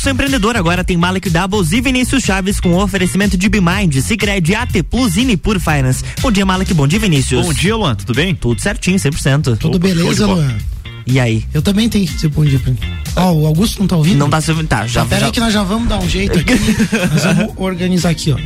[0.00, 4.82] Pulso Empreendedor agora tem Malek Doubles e Vinícius Chaves com oferecimento de Bimind, Cicred, AT
[4.88, 6.02] Plus e Nipur Finance.
[6.22, 6.72] Bom dia, Malek.
[6.72, 7.44] Bom dia, Vinícius.
[7.44, 7.94] Bom dia, Luan.
[7.94, 8.34] Tudo bem?
[8.34, 9.58] Tudo certinho, 100%.
[9.58, 10.56] Tudo beleza, Luan?
[11.06, 11.44] E aí?
[11.52, 12.78] Eu também tenho que dizer bom dia pra mim.
[13.14, 14.16] Ó, oh, o Augusto não tá ouvindo?
[14.16, 14.68] Não tá se ouvindo.
[14.68, 15.02] Tá, já.
[15.02, 15.26] Tá, pera já...
[15.26, 16.54] aí que nós já vamos dar um jeito aqui.
[17.12, 18.38] nós vamos organizar aqui, ó.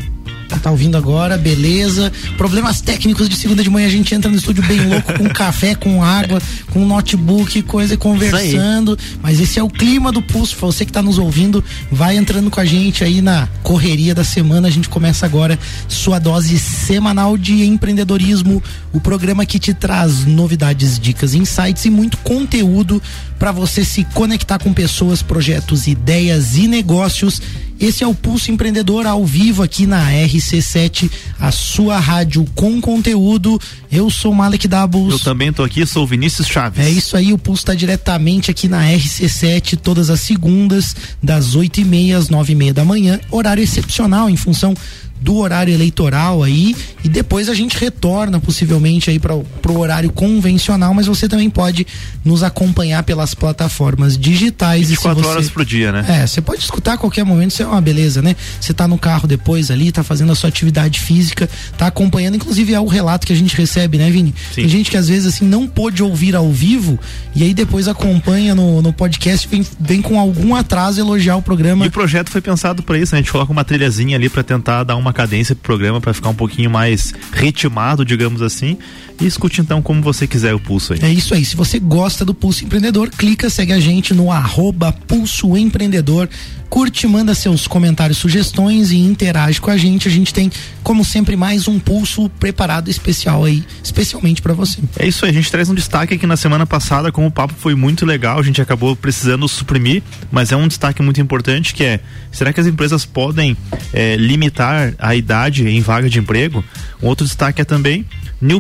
[0.62, 2.12] Tá ouvindo agora, beleza.
[2.36, 5.74] Problemas técnicos de segunda de manhã, a gente entra no estúdio bem louco, com café,
[5.74, 6.40] com água,
[6.70, 8.98] com notebook, coisa e conversando.
[9.22, 10.56] Mas esse é o clima do pulso.
[10.60, 14.68] Você que tá nos ouvindo, vai entrando com a gente aí na correria da semana.
[14.68, 18.62] A gente começa agora sua dose semanal de empreendedorismo,
[18.92, 23.02] o programa que te traz novidades, dicas, insights e muito conteúdo
[23.38, 27.42] para você se conectar com pessoas, projetos, ideias e negócios
[27.80, 30.10] esse é o Pulso Empreendedor ao vivo aqui na
[30.44, 33.58] RC7, a sua rádio com conteúdo.
[33.90, 35.12] Eu sou Malek Dabus.
[35.12, 36.84] Eu também tô aqui, sou Vinícius Chaves.
[36.84, 41.80] É isso aí, o Pulso está diretamente aqui na RC7, todas as segundas, das 8
[41.80, 43.18] e meia às nove e meia da manhã.
[43.30, 44.74] Horário excepcional em função
[45.20, 50.92] do horário eleitoral aí e depois a gente retorna possivelmente aí para o horário convencional,
[50.92, 51.86] mas você também pode
[52.24, 56.04] nos acompanhar pelas plataformas digitais 24 você, horas por dia, né?
[56.08, 58.36] É, você pode escutar a qualquer momento, isso é uma beleza, né?
[58.60, 62.74] Você tá no carro depois ali, tá fazendo a sua atividade física, tá acompanhando, inclusive
[62.74, 64.34] é o relato que a gente recebe, né, Vini?
[64.52, 64.62] Sim.
[64.62, 66.98] Tem gente que às vezes assim não pôde ouvir ao vivo
[67.34, 71.84] e aí depois acompanha no, no podcast, vem, vem com algum atraso elogiar o programa.
[71.84, 73.18] E o projeto foi pensado para isso, né?
[73.18, 76.30] A gente coloca uma trilhazinha ali para tentar dar uma cadência pro programa para ficar
[76.30, 78.78] um pouquinho mais ritmado, digamos assim.
[79.20, 81.00] E escute então como você quiser o pulso aí.
[81.02, 81.44] É isso aí.
[81.44, 86.28] Se você gosta do Pulso Empreendedor, clica, segue a gente no arroba Pulso Empreendedor.
[86.68, 90.08] Curte, manda seus comentários, sugestões e interage com a gente.
[90.08, 90.50] A gente tem,
[90.82, 94.80] como sempre, mais um pulso preparado especial aí, especialmente para você.
[94.98, 97.54] É isso aí, a gente traz um destaque aqui na semana passada, como o papo
[97.56, 101.84] foi muito legal, a gente acabou precisando suprimir, mas é um destaque muito importante que
[101.84, 102.00] é,
[102.32, 103.56] será que as empresas podem
[103.92, 106.64] é, limitar a idade em vaga de emprego?
[107.00, 108.04] Um outro destaque é também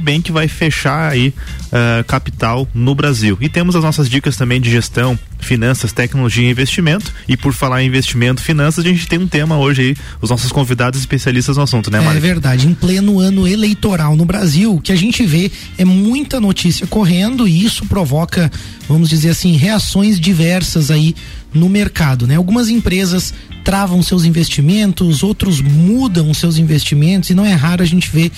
[0.00, 3.36] Bank vai fechar aí uh, capital no Brasil.
[3.40, 7.12] E temos as nossas dicas também de gestão, finanças, tecnologia e investimento.
[7.28, 10.50] E por falar em investimento, finanças, a gente tem um tema hoje aí, os nossos
[10.50, 12.16] convidados especialistas no assunto, né, Mário?
[12.16, 12.66] É verdade.
[12.66, 17.46] Em pleno ano eleitoral no Brasil, o que a gente vê é muita notícia correndo
[17.46, 18.50] e isso provoca,
[18.88, 21.14] vamos dizer assim, reações diversas aí
[21.52, 22.36] no mercado, né?
[22.36, 23.32] Algumas empresas
[23.62, 28.32] travam seus investimentos, outros mudam seus investimentos e não é raro a gente ver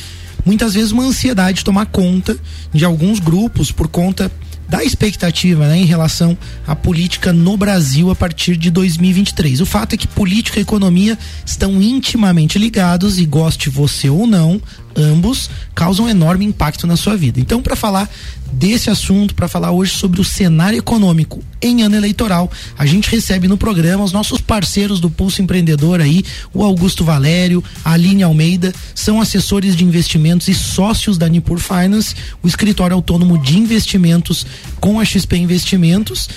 [0.47, 2.37] muitas vezes uma ansiedade tomar conta
[2.73, 4.31] de alguns grupos por conta
[4.69, 6.37] da expectativa né, em relação
[6.67, 9.61] à política no Brasil a partir de 2023.
[9.61, 14.61] O fato é que política e economia estão intimamente ligados e goste você ou não,
[14.97, 17.39] ambos causam enorme impacto na sua vida.
[17.39, 18.11] Então, para falar
[18.53, 23.49] desse assunto, para falar hoje sobre o cenário econômico em ano eleitoral, a gente recebe
[23.49, 26.25] no programa os nossos parceiros do Pulso Empreendedor aí,
[26.55, 32.15] o Augusto Valério, a Aline Almeida, são assessores de investimentos e sócios da Nipur Finance,
[32.43, 34.47] o escritório autônomo de investimentos
[34.81, 36.29] com a XP Investimentos.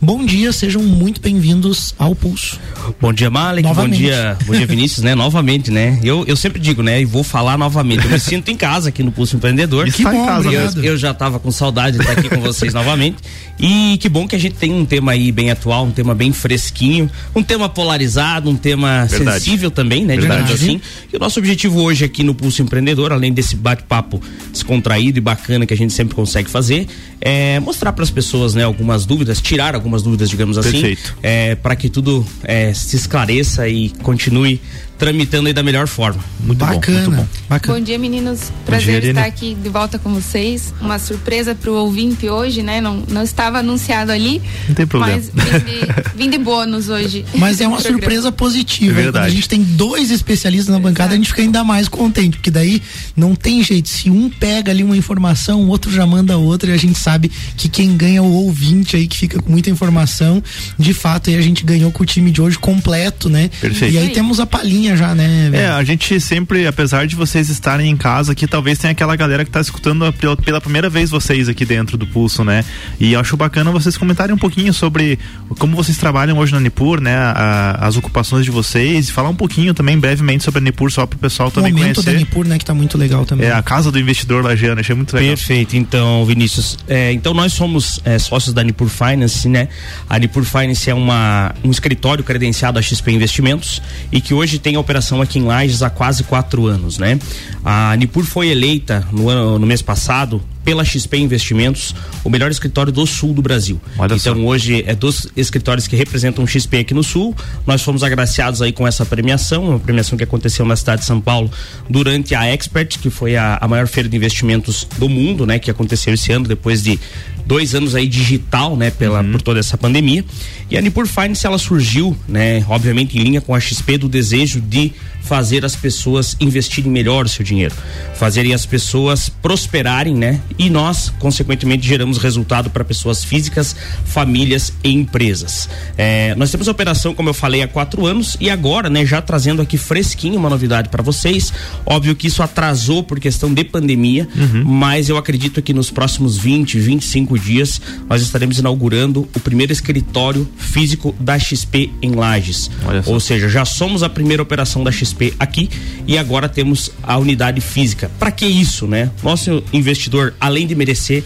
[0.00, 2.60] Bom dia, sejam muito bem-vindos ao Pulso.
[3.00, 3.66] Bom dia, Malek.
[3.74, 5.14] Bom dia, bom dia, Vinícius, né?
[5.16, 5.98] Novamente, né?
[6.04, 7.00] Eu, eu sempre digo, né?
[7.00, 8.04] E vou falar novamente.
[8.04, 9.90] Eu me sinto em casa aqui no Pulso Empreendedor.
[9.90, 12.74] Que bom, em casa, eu, eu já estava com saudade de estar aqui com vocês
[12.74, 13.16] novamente.
[13.58, 16.30] E que bom que a gente tem um tema aí bem atual, um tema bem
[16.30, 19.38] fresquinho, um tema polarizado, um tema Verdade.
[19.42, 20.16] sensível também, né?
[20.16, 20.42] Verdade.
[20.42, 20.80] Digamos assim.
[21.10, 24.20] E o nosso objetivo hoje aqui no Pulso Empreendedor, além desse bate-papo
[24.52, 26.86] descontraído e bacana que a gente sempre consegue fazer,
[27.20, 31.16] é mostrar para as pessoas, né, algumas dúvidas, tirar algumas dúvidas, digamos assim, Perfeito.
[31.22, 34.60] é, para que tudo é, se esclareça e continue
[34.98, 36.22] tramitando aí da melhor forma.
[36.40, 37.28] Muito bacana, bom, muito bom.
[37.48, 37.78] Bacana.
[37.78, 38.52] Bom dia, meninos.
[38.64, 40.72] Prazer dia, estar aqui de volta com vocês.
[40.80, 42.80] Uma surpresa para o ouvinte hoje, né?
[42.80, 44.40] Não, não estava anunciado ali.
[44.68, 45.20] Não tem problema.
[45.32, 47.24] Mas vim de, vim de bônus hoje.
[47.34, 48.92] Mas é uma surpresa positiva.
[48.92, 49.24] É verdade.
[49.24, 51.14] Quando a gente tem dois especialistas na bancada, Exato.
[51.14, 52.82] a gente fica ainda mais contente, porque daí
[53.16, 53.88] não tem jeito.
[53.88, 57.30] Se um pega ali uma informação, o outro já manda outra e a gente sabe
[57.56, 60.42] que quem ganha é o ouvinte aí que fica com muita informação.
[60.78, 63.50] De fato, aí a gente ganhou com o time de hoje completo, né?
[63.60, 63.94] Perfeito.
[63.94, 65.50] E aí temos a palhinha já, né?
[65.54, 69.42] É, a gente sempre, apesar de vocês estarem em casa aqui, talvez tenha aquela galera
[69.42, 72.62] que está escutando pela, pela primeira vez vocês aqui dentro do Pulso, né?
[73.00, 75.18] E eu acho bacana vocês comentarem um pouquinho sobre
[75.58, 77.16] como vocês trabalham hoje na Nipur, né?
[77.16, 81.06] A, as ocupações de vocês, e falar um pouquinho também brevemente sobre a Nipur, só
[81.06, 82.02] para o pessoal também o conhecer.
[82.04, 82.58] da Nipur, né?
[82.58, 83.46] Que tá muito legal também.
[83.46, 85.36] É, a casa do investidor lajeano, achei muito legal.
[85.36, 86.78] Perfeito, então, Vinícius.
[86.86, 89.68] É, então, nós somos é, sócios da Nipur Finance, né?
[90.08, 93.80] A Nipur Finance é uma, um escritório credenciado a XP Investimentos
[94.10, 97.18] e que hoje tem a operação aqui em Lages há quase quatro anos, né?
[97.64, 101.94] A Nipur foi eleita no, ano, no mês passado pela XP Investimentos,
[102.24, 103.80] o melhor escritório do sul do Brasil.
[103.96, 104.40] Olha então só.
[104.40, 107.36] hoje é dos escritórios que representam o XP aqui no sul.
[107.64, 111.20] Nós fomos agraciados aí com essa premiação, uma premiação que aconteceu na cidade de São
[111.20, 111.48] Paulo
[111.88, 115.60] durante a Expert, que foi a, a maior feira de investimentos do mundo, né?
[115.60, 116.98] Que aconteceu esse ano, depois de
[117.46, 119.32] dois anos aí digital, né, pela, uhum.
[119.32, 120.24] por toda essa pandemia.
[120.70, 124.60] E a Nipur Finance ela surgiu, né, obviamente em linha com a XP do desejo
[124.60, 124.92] de
[125.26, 127.74] fazer as pessoas investirem melhor o seu dinheiro,
[128.14, 130.40] fazerem as pessoas prosperarem, né?
[130.56, 135.68] E nós, consequentemente, geramos resultado para pessoas físicas, famílias e empresas.
[135.98, 139.20] É, nós temos a operação, como eu falei, há quatro anos e agora, né, já
[139.20, 141.52] trazendo aqui fresquinho uma novidade para vocês.
[141.84, 144.64] Óbvio que isso atrasou por questão de pandemia, uhum.
[144.64, 150.46] mas eu acredito que nos próximos 20, 25 dias nós estaremos inaugurando o primeiro escritório
[150.56, 152.70] físico da XP em Lages.
[153.06, 155.70] Ou seja, já somos a primeira operação da XP XP aqui
[156.06, 158.10] e agora temos a unidade física.
[158.18, 159.10] Para que isso, né?
[159.22, 161.22] Nosso investidor, além de merecer,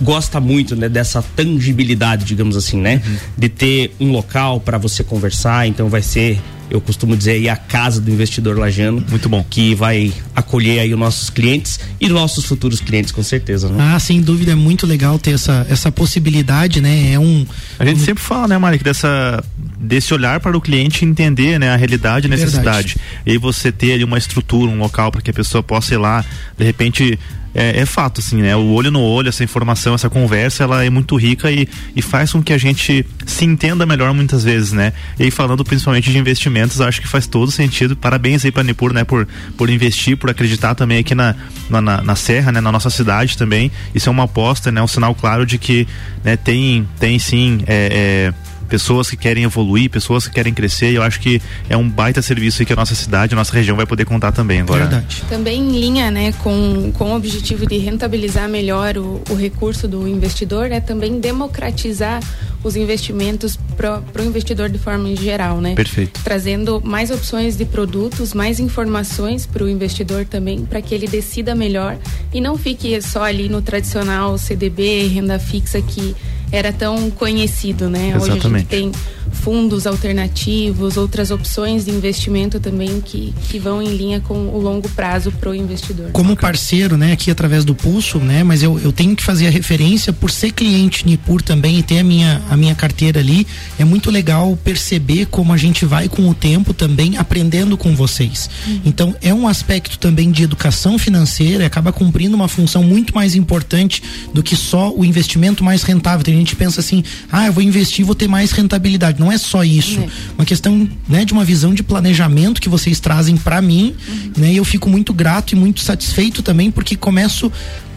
[0.00, 3.02] gosta muito né, dessa tangibilidade, digamos assim, né?
[3.06, 3.16] Uhum.
[3.36, 7.56] De ter um local para você conversar, então vai ser eu costumo dizer aí a
[7.56, 9.04] casa do investidor lajano.
[9.08, 9.44] Muito bom.
[9.48, 13.92] Que vai acolher aí os nossos clientes e nossos futuros clientes, com certeza, né?
[13.94, 17.12] Ah, sem dúvida, é muito legal ter essa, essa possibilidade, né?
[17.12, 17.46] É um.
[17.78, 18.04] A gente um...
[18.04, 19.42] sempre fala, né, Malik, dessa
[19.78, 22.94] desse olhar para o cliente entender né, a realidade e a necessidade.
[22.94, 23.00] Verdade.
[23.26, 26.24] E você ter ali uma estrutura, um local para que a pessoa possa ir lá,
[26.58, 27.18] de repente
[27.56, 28.54] é, é, fato, assim, né?
[28.54, 31.66] O olho no olho, essa informação, essa conversa, ela é muito rica e,
[31.96, 34.92] e faz com que a gente se entenda melhor muitas vezes, né?
[35.18, 37.96] E falando principalmente de investimentos, acho que faz todo sentido.
[37.96, 39.04] Parabéns aí para Nipur, né?
[39.04, 39.26] Por,
[39.56, 41.34] por investir, por acreditar também aqui na,
[41.70, 42.60] na, na, Serra, né?
[42.60, 43.72] Na nossa cidade também.
[43.94, 44.82] Isso é uma aposta, né?
[44.82, 45.88] Um sinal claro de que
[46.22, 47.64] né, tem, tem sim.
[47.66, 50.92] É, é, pessoas que querem evoluir, pessoas que querem crescer.
[50.92, 53.76] E eu acho que é um baita serviço que a nossa cidade, a nossa região
[53.76, 54.86] vai poder contar também agora.
[54.86, 55.22] Verdade.
[55.28, 60.06] Também em linha, né, com, com o objetivo de rentabilizar melhor o, o recurso do
[60.06, 62.20] investidor, é também democratizar
[62.62, 65.74] os investimentos para o investidor de forma geral, né?
[65.74, 66.20] Perfeito.
[66.24, 71.54] Trazendo mais opções de produtos, mais informações para o investidor também, para que ele decida
[71.54, 71.96] melhor
[72.32, 76.16] e não fique só ali no tradicional CDB, renda fixa que
[76.52, 78.10] era tão conhecido, né?
[78.14, 78.46] Exatamente.
[78.46, 78.92] Hoje a gente tem
[79.42, 84.88] fundos alternativos, outras opções de investimento também que, que vão em linha com o longo
[84.90, 86.10] prazo para o investidor.
[86.12, 89.50] Como parceiro, né, aqui através do Pulso, né, mas eu, eu tenho que fazer a
[89.50, 93.46] referência por ser cliente Nipur também e ter a minha, a minha carteira ali,
[93.78, 98.48] é muito legal perceber como a gente vai com o tempo também aprendendo com vocês.
[98.66, 98.80] Uhum.
[98.84, 104.02] Então, é um aspecto também de educação financeira, acaba cumprindo uma função muito mais importante
[104.32, 106.24] do que só o investimento mais rentável.
[106.24, 109.20] Tem gente que pensa assim, ah, eu vou investir, vou ter mais rentabilidade.
[109.20, 110.00] Não é só isso.
[110.00, 110.08] É.
[110.38, 114.32] Uma questão né, de uma visão de planejamento que vocês trazem para mim, uhum.
[114.36, 114.52] né?
[114.52, 117.50] E eu fico muito grato e muito satisfeito também, porque começo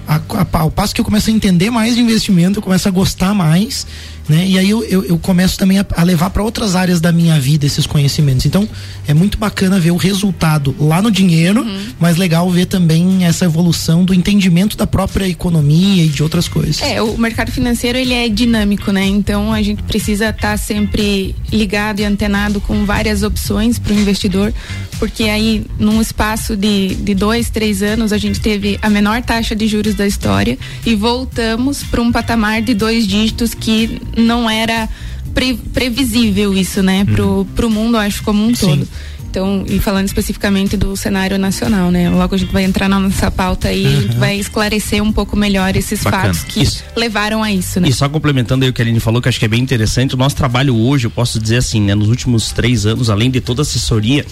[0.08, 2.92] a, a, ao passo que eu começo a entender mais de investimento, eu começo a
[2.92, 3.86] gostar mais
[4.30, 4.46] né?
[4.48, 7.40] E aí eu, eu, eu começo também a, a levar para outras áreas da minha
[7.40, 8.46] vida esses conhecimentos.
[8.46, 8.70] Então
[9.08, 11.88] é muito bacana ver o resultado lá no dinheiro, uhum.
[12.00, 16.81] mas legal ver também essa evolução do entendimento da própria economia e de outras coisas.
[16.81, 19.06] É, o mercado financeiro ele é dinâmico, né?
[19.06, 24.00] Então a gente precisa estar tá sempre ligado e antenado com várias opções para o
[24.00, 24.54] investidor,
[25.00, 29.56] porque aí num espaço de, de dois, três anos a gente teve a menor taxa
[29.56, 34.90] de juros da história e voltamos para um patamar de dois dígitos que não era
[35.34, 37.46] pre, previsível isso, né, pro, uhum.
[37.46, 38.68] pro mundo, acho, como um Sim.
[38.68, 38.88] todo.
[39.30, 42.10] Então, e falando especificamente do cenário nacional, né?
[42.10, 43.98] Logo a gente vai entrar na nossa pauta aí, uhum.
[43.98, 46.34] a gente vai esclarecer um pouco melhor esses Bacana.
[46.34, 46.84] fatos que isso.
[46.96, 47.88] levaram a isso, né?
[47.88, 50.15] E só complementando aí o que a Aline falou, que acho que é bem interessante,
[50.15, 51.94] o nosso trabalho hoje, eu posso dizer assim, né?
[51.94, 54.25] Nos últimos três anos, além de toda a assessoria,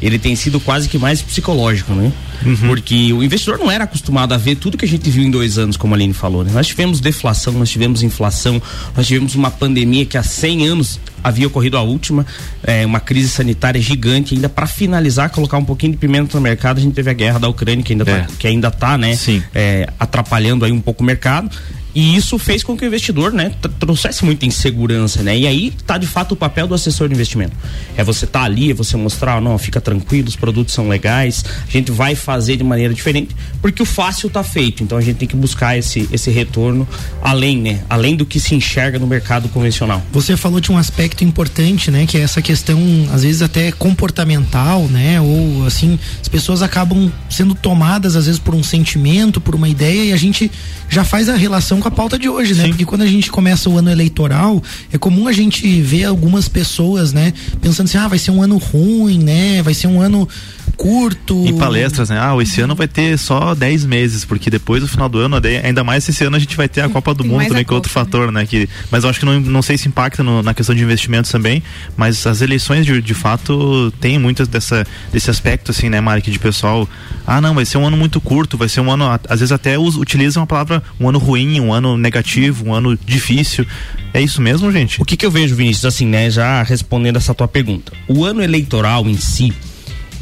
[0.00, 2.12] ele tem sido quase que mais psicológico, né?
[2.44, 2.56] Uhum.
[2.68, 5.58] Porque o investidor não era acostumado a ver tudo que a gente viu em dois
[5.58, 6.50] anos, como a Aline falou, né?
[6.52, 8.60] Nós tivemos deflação, nós tivemos inflação,
[8.94, 12.26] nós tivemos uma pandemia que há 100 anos havia ocorrido a última,
[12.62, 14.34] é, uma crise sanitária gigante.
[14.34, 17.38] Ainda para finalizar, colocar um pouquinho de pimenta no mercado, a gente teve a guerra
[17.38, 18.26] da Ucrânia que ainda tá, é.
[18.38, 19.16] que ainda tá, né?
[19.54, 21.50] É, atrapalhando aí um pouco o mercado.
[21.96, 23.50] E isso fez com que o investidor, né,
[23.80, 25.34] trouxesse muita insegurança, né?
[25.34, 27.56] E aí tá de fato o papel do assessor de investimento.
[27.96, 31.70] É você tá ali, é você mostrar, não, fica tranquilo, os produtos são legais, a
[31.70, 34.82] gente vai fazer de maneira diferente, porque o fácil tá feito.
[34.82, 36.86] Então a gente tem que buscar esse esse retorno
[37.22, 37.80] além, né?
[37.88, 40.02] Além do que se enxerga no mercado convencional.
[40.12, 42.78] Você falou de um aspecto importante, né, que é essa questão
[43.10, 45.18] às vezes até comportamental, né?
[45.18, 50.10] Ou assim, as pessoas acabam sendo tomadas às vezes por um sentimento, por uma ideia
[50.10, 50.50] e a gente
[50.90, 52.64] já faz a relação com com a pauta de hoje, né?
[52.64, 52.68] Sim.
[52.70, 54.62] Porque quando a gente começa o ano eleitoral,
[54.92, 58.58] é comum a gente ver algumas pessoas, né, pensando assim, ah, vai ser um ano
[58.58, 59.62] ruim, né?
[59.62, 60.28] Vai ser um ano
[60.76, 61.46] curto.
[61.46, 62.18] Em palestras, né?
[62.20, 65.84] Ah, esse ano vai ter só 10 meses, porque depois do final do ano, ainda
[65.84, 67.90] mais esse ano a gente vai ter a Copa do Mundo também, que é outro
[67.90, 68.44] fator, né?
[68.46, 71.30] Que, mas eu acho que não, não sei se impacta no, na questão de investimentos
[71.30, 71.62] também,
[71.96, 76.38] mas as eleições de, de fato tem muito dessa, desse aspecto, assim, né, Mark, de
[76.38, 76.88] pessoal,
[77.26, 79.78] ah, não, vai ser um ano muito curto, vai ser um ano, às vezes até
[79.78, 83.66] utilizam a palavra um ano ruim, um ano negativo, um ano difícil.
[84.12, 85.00] É isso mesmo, gente?
[85.00, 87.92] O que, que eu vejo, Vinícius, assim, né, já respondendo essa tua pergunta.
[88.08, 89.52] O ano eleitoral em si,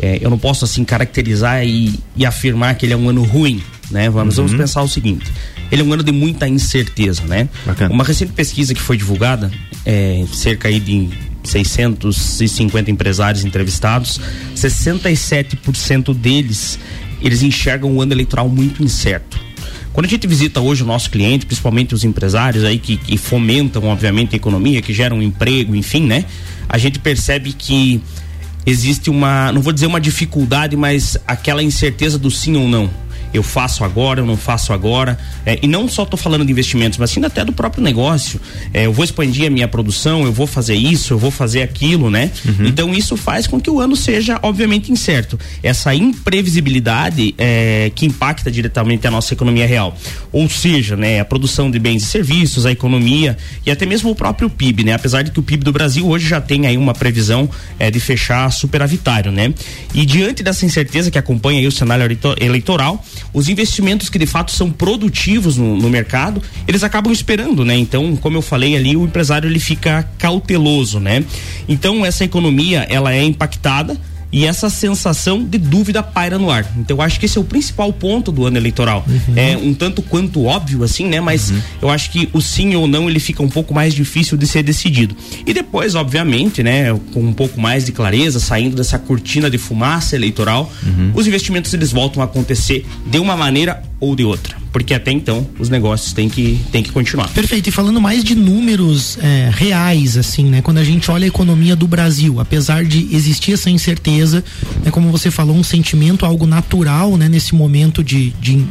[0.00, 3.62] é, eu não posso assim caracterizar e, e, afirmar que ele é um ano ruim,
[3.90, 4.11] né?
[4.11, 4.46] Vamos, uhum.
[4.46, 5.25] vamos pensar o seguinte:
[5.70, 7.49] ele é um ano de muita incerteza, né?
[7.64, 7.94] Bacana.
[7.94, 9.50] Uma recente pesquisa que foi divulgada,
[9.87, 11.08] é, cerca aí de
[11.44, 14.20] 650 empresários entrevistados,
[14.56, 16.78] 67% deles
[17.25, 19.40] eles enxergam o ano eleitoral muito incerto.
[19.94, 23.84] Quando a gente visita hoje o nosso cliente, principalmente os empresários aí que, que fomentam,
[23.84, 26.24] obviamente, a economia, que geram emprego, enfim, né?
[26.68, 28.02] A gente percebe que
[28.66, 32.90] existe uma, não vou dizer uma dificuldade, mas aquela incerteza do sim ou não
[33.34, 35.18] eu faço agora, eu não faço agora.
[35.44, 38.40] É, e não só estou falando de investimentos, mas sim até do próprio negócio.
[38.72, 42.08] É, eu vou expandir a minha produção, eu vou fazer isso, eu vou fazer aquilo,
[42.08, 42.30] né?
[42.46, 42.66] Uhum.
[42.66, 45.38] Então isso faz com que o ano seja, obviamente, incerto.
[45.64, 49.96] Essa imprevisibilidade é, que impacta diretamente a nossa economia real.
[50.30, 53.36] Ou seja, né, a produção de bens e serviços, a economia
[53.66, 54.92] e até mesmo o próprio PIB, né?
[54.92, 57.50] Apesar de que o PIB do Brasil hoje já tem aí uma previsão
[57.80, 59.52] é, de fechar superavitário, né?
[59.92, 62.04] E diante dessa incerteza que acompanha o cenário
[62.40, 67.76] eleitoral, os investimentos que de fato são produtivos no, no, mercado, eles acabam esperando, né?
[67.76, 71.24] Então, como eu falei ali, o empresário ele fica cauteloso, né?
[71.68, 74.00] Então, essa economia, ela é impactada
[74.34, 76.66] e essa sensação de dúvida paira no ar.
[76.76, 79.06] Então eu acho que esse é o principal ponto do ano eleitoral.
[79.06, 79.34] Uhum.
[79.36, 81.20] É um tanto quanto óbvio assim, né?
[81.20, 81.62] Mas uhum.
[81.82, 84.64] eu acho que o sim ou não ele fica um pouco mais difícil de ser
[84.64, 85.16] decidido.
[85.46, 90.16] E depois, obviamente, né, com um pouco mais de clareza, saindo dessa cortina de fumaça
[90.16, 91.12] eleitoral, uhum.
[91.14, 94.63] os investimentos eles voltam a acontecer de uma maneira ou de outra.
[94.74, 97.28] Porque até então os negócios têm que, têm que continuar.
[97.28, 97.68] Perfeito.
[97.68, 100.60] E falando mais de números é, reais, assim, né?
[100.62, 104.42] Quando a gente olha a economia do Brasil, apesar de existir essa incerteza,
[104.84, 108.66] né, como você falou, um sentimento, algo natural, né, nesse momento de, de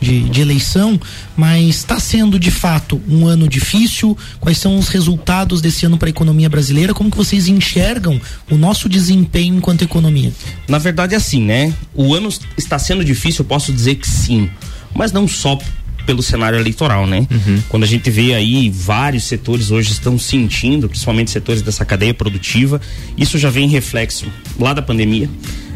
[0.00, 0.98] de, de, eleição,
[1.36, 4.16] mas está sendo de fato um ano difícil.
[4.40, 6.94] Quais são os resultados desse ano para a economia brasileira?
[6.94, 8.18] Como que vocês enxergam
[8.50, 10.32] o nosso desempenho enquanto economia?
[10.66, 11.74] Na verdade, é assim, né?
[11.94, 14.48] O ano está sendo difícil, eu posso dizer que sim
[14.94, 15.58] mas não só
[16.06, 17.26] pelo cenário eleitoral, né?
[17.30, 17.62] Uhum.
[17.68, 22.80] Quando a gente vê aí vários setores hoje estão sentindo, principalmente setores dessa cadeia produtiva,
[23.16, 24.26] isso já vem reflexo
[24.58, 25.28] lá da pandemia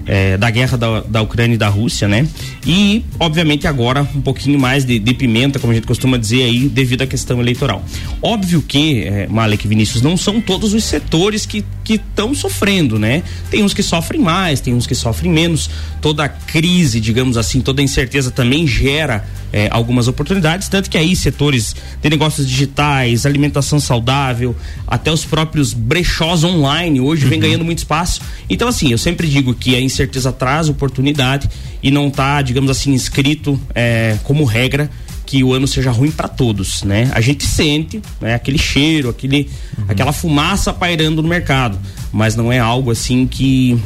[0.06, 2.26] é, da guerra da, da Ucrânia e da Rússia, né?
[2.66, 6.68] E, obviamente, agora um pouquinho mais de, de pimenta, como a gente costuma dizer aí,
[6.68, 7.84] devido à questão eleitoral.
[8.23, 13.23] Óbvio que, é, Malek Vinícius, não são todos os setores que estão sofrendo, né?
[13.50, 15.70] Tem uns que sofrem mais, tem uns que sofrem menos.
[16.00, 21.76] Toda crise, digamos assim, toda incerteza também gera é, algumas oportunidades, tanto que aí setores
[22.02, 27.30] de negócios digitais, alimentação saudável, até os próprios brechós online hoje uhum.
[27.30, 28.20] vem ganhando muito espaço.
[28.50, 31.49] Então, assim, eu sempre digo que a incerteza traz oportunidade
[31.80, 34.90] e não está, digamos assim, escrito é, como regra
[35.25, 37.08] que o ano seja ruim para todos, né?
[37.14, 39.84] A gente sente, né, aquele cheiro, aquele, uhum.
[39.87, 41.78] aquela fumaça pairando no mercado,
[42.12, 43.80] mas não é algo assim que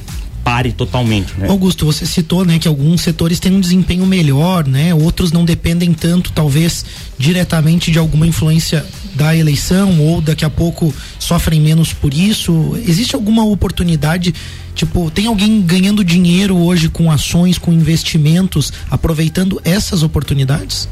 [0.49, 1.47] pare totalmente, né?
[1.47, 4.95] Augusto, você citou, né, que alguns setores têm um desempenho melhor, né?
[4.95, 6.87] Outros não dependem tanto, talvez,
[7.19, 8.83] diretamente de alguma influência
[9.14, 12.81] da eleição ou daqui a pouco sofrem menos por isso.
[12.87, 14.35] Existe alguma oportunidade
[14.75, 20.88] Tipo, tem alguém ganhando dinheiro hoje com ações, com investimentos, aproveitando essas oportunidades?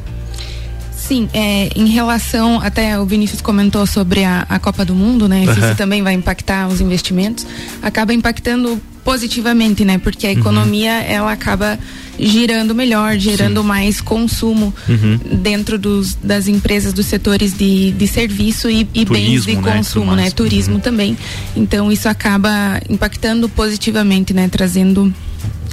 [1.06, 5.42] Sim, é, em relação, até o Vinícius comentou sobre a, a Copa do Mundo, né?
[5.42, 5.66] Se uhum.
[5.66, 7.46] isso também vai impactar os investimentos,
[7.80, 9.98] acaba impactando positivamente, né?
[9.98, 10.38] Porque a uhum.
[10.40, 11.78] economia ela acaba
[12.18, 13.66] girando melhor, gerando Sim.
[13.68, 15.20] mais consumo uhum.
[15.36, 19.62] dentro dos, das empresas dos setores de, de serviço e, e bens de né?
[19.62, 20.28] consumo, né?
[20.32, 20.80] Turismo uhum.
[20.80, 21.16] também.
[21.54, 24.48] Então isso acaba impactando positivamente, né?
[24.48, 25.14] Trazendo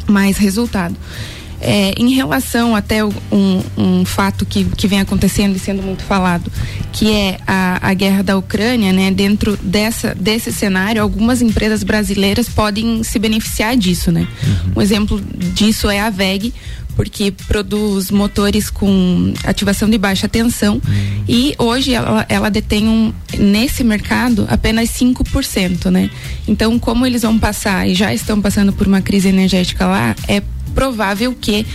[0.07, 0.95] mais resultado.
[1.65, 6.51] É, em relação até um, um fato que, que vem acontecendo e sendo muito falado,
[6.91, 9.09] que é a, a guerra da Ucrânia, né?
[9.11, 14.27] Dentro dessa, desse cenário, algumas empresas brasileiras podem se beneficiar disso, né?
[14.45, 14.73] Uhum.
[14.75, 16.53] Um exemplo disso é a VEG,
[16.95, 21.23] porque produz motores com ativação de baixa tensão uhum.
[21.27, 26.09] e hoje ela, ela detém um, nesse mercado apenas 5%, né?
[26.47, 30.41] Então, como eles vão passar e já estão passando por uma crise energética lá, é
[30.73, 31.65] provável que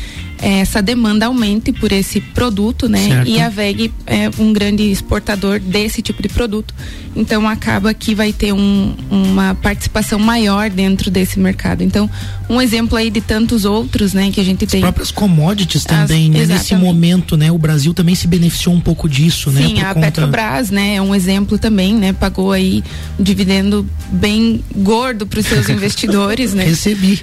[0.41, 3.09] essa demanda aumente por esse produto, né?
[3.09, 3.29] Certo.
[3.29, 6.75] E a VEG é um grande exportador desse tipo de produto.
[7.17, 11.83] Então acaba que vai ter um, uma participação maior dentro desse mercado.
[11.83, 12.09] Então,
[12.49, 14.81] um exemplo aí de tantos outros, né, que a gente tem.
[14.81, 16.55] As próprias commodities também, As, né?
[16.55, 17.51] Nesse momento, né?
[17.51, 19.69] O Brasil também se beneficiou um pouco disso, Sim, né?
[19.69, 20.07] Sim, a conta...
[20.07, 20.97] Petrobras, né?
[20.97, 22.13] É um exemplo também, né?
[22.13, 22.83] Pagou aí
[23.19, 26.65] um dividendo bem gordo para os seus investidores, né?
[26.65, 27.21] Recebi.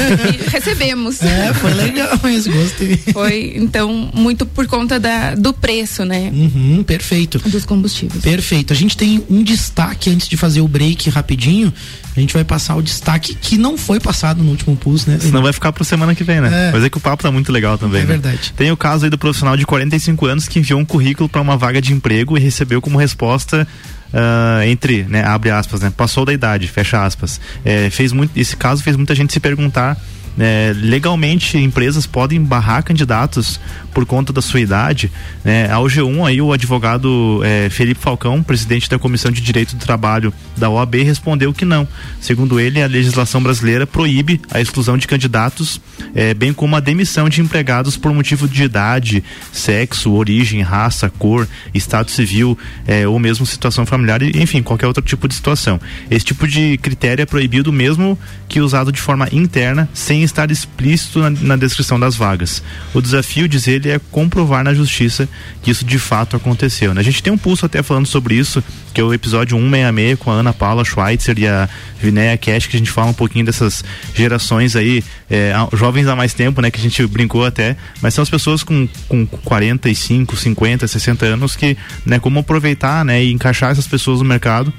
[0.52, 1.22] recebemos.
[1.22, 2.96] É, foi legal mesmo, gostei.
[3.12, 6.30] Foi, então, muito por conta da, do preço, né?
[6.32, 7.38] Uhum, perfeito.
[7.48, 8.22] Dos combustíveis.
[8.22, 8.72] Perfeito.
[8.72, 11.72] A gente tem um destaque antes de fazer o break rapidinho.
[12.16, 15.18] A gente vai passar o destaque que não foi passado no último pulso, né?
[15.20, 16.68] Senão vai ficar para semana que vem, né?
[16.68, 16.72] É.
[16.72, 18.02] Mas é que o papo tá muito legal também.
[18.02, 18.12] É né?
[18.12, 18.52] verdade.
[18.56, 21.56] Tem o caso aí do profissional de 45 anos que enviou um currículo para uma
[21.56, 23.66] vaga de emprego e recebeu como resposta
[24.08, 27.38] Uh, entre, né, abre aspas, né, passou da idade, fecha aspas.
[27.62, 29.98] É, fez muito, esse caso fez muita gente se perguntar
[30.38, 33.60] é, legalmente empresas podem barrar candidatos
[33.92, 35.10] por conta da sua idade.
[35.44, 35.70] Né?
[35.70, 40.32] Ao G1 aí o advogado é, Felipe Falcão, presidente da Comissão de Direito do Trabalho
[40.56, 41.86] da OAB, respondeu que não.
[42.20, 45.80] Segundo ele, a legislação brasileira proíbe a exclusão de candidatos,
[46.14, 51.48] é, bem como a demissão de empregados por motivo de idade, sexo, origem, raça, cor,
[51.74, 55.80] estado civil é, ou mesmo situação familiar, enfim, qualquer outro tipo de situação.
[56.10, 58.18] Esse tipo de critério é proibido mesmo
[58.48, 62.62] que usado de forma interna, sem estar explícito na, na, descrição das vagas.
[62.94, 65.28] O desafio, diz ele, é comprovar na justiça
[65.62, 66.94] que isso de fato aconteceu.
[66.94, 67.00] Né?
[67.00, 68.62] A gente tem um pulso até falando sobre isso,
[68.94, 71.68] que é o episódio 166 com a Ana Paula Schweitzer e a
[72.00, 76.34] Vinéia Cash, que a gente fala um pouquinho dessas gerações aí, é, jovens há mais
[76.34, 80.86] tempo, né, que a gente brincou até, mas são as pessoas com, com 45, 50,
[80.86, 84.72] 60 anos que, né, como aproveitar, né, e encaixar essas pessoas no mercado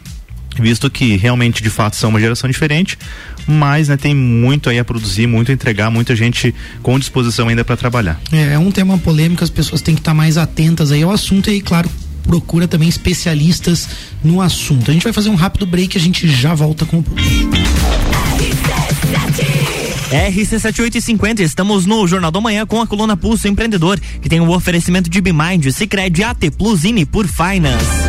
[0.57, 2.97] visto que realmente de fato são uma geração diferente,
[3.47, 7.63] mas né, tem muito aí a produzir, muito a entregar, muita gente com disposição ainda
[7.63, 8.19] para trabalhar.
[8.31, 11.11] É, é um tema polêmico, as pessoas têm que estar tá mais atentas aí ao
[11.11, 11.89] assunto e, claro,
[12.23, 13.89] procura também especialistas
[14.23, 14.91] no assunto.
[14.91, 17.05] A gente vai fazer um rápido break, a gente já volta com o
[20.11, 24.49] RC7850, estamos no Jornal da Manhã com a coluna Pulso Empreendedor, que tem o um
[24.49, 28.08] oferecimento de Bimind, Cicred, AT Plus e por Finance.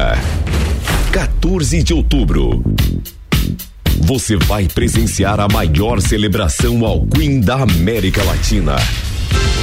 [1.11, 2.63] 14 de outubro.
[4.01, 8.75] Você vai presenciar a maior celebração ao Queen da América Latina.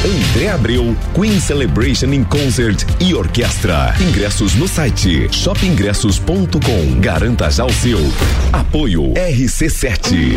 [0.04, 3.94] André Abreu, Queen Celebration in Concert e Orquestra.
[4.00, 7.00] Ingressos no site shopingressos.com.
[7.00, 7.98] Garanta já o seu.
[8.52, 10.36] Apoio RC7.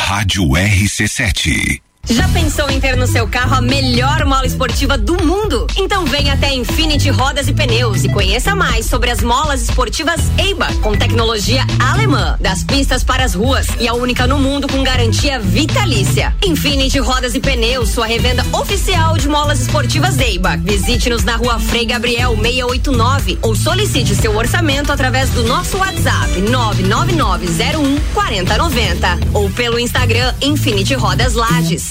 [0.07, 1.90] Rádio RC7.
[2.09, 5.67] Já pensou em ter no seu carro a melhor mola esportiva do mundo?
[5.77, 10.67] Então venha até Infinity Rodas e Pneus e conheça mais sobre as molas esportivas EIBA,
[10.81, 15.39] com tecnologia alemã, das pistas para as ruas e a única no mundo com garantia
[15.39, 16.35] vitalícia.
[16.43, 20.57] Infinity Rodas e Pneus, sua revenda oficial de molas esportivas EIBA.
[20.57, 27.99] Visite-nos na rua Frei Gabriel 689 ou solicite seu orçamento através do nosso WhatsApp 99901
[28.13, 31.90] 4090 ou pelo Instagram Infinity Rodas Lages.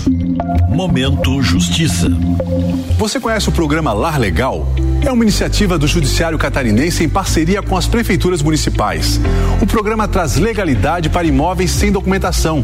[0.69, 2.09] Momento Justiça.
[2.97, 4.67] Você conhece o programa Lar Legal?
[5.01, 9.19] É uma iniciativa do Judiciário Catarinense em parceria com as prefeituras municipais.
[9.61, 12.63] O programa traz legalidade para imóveis sem documentação.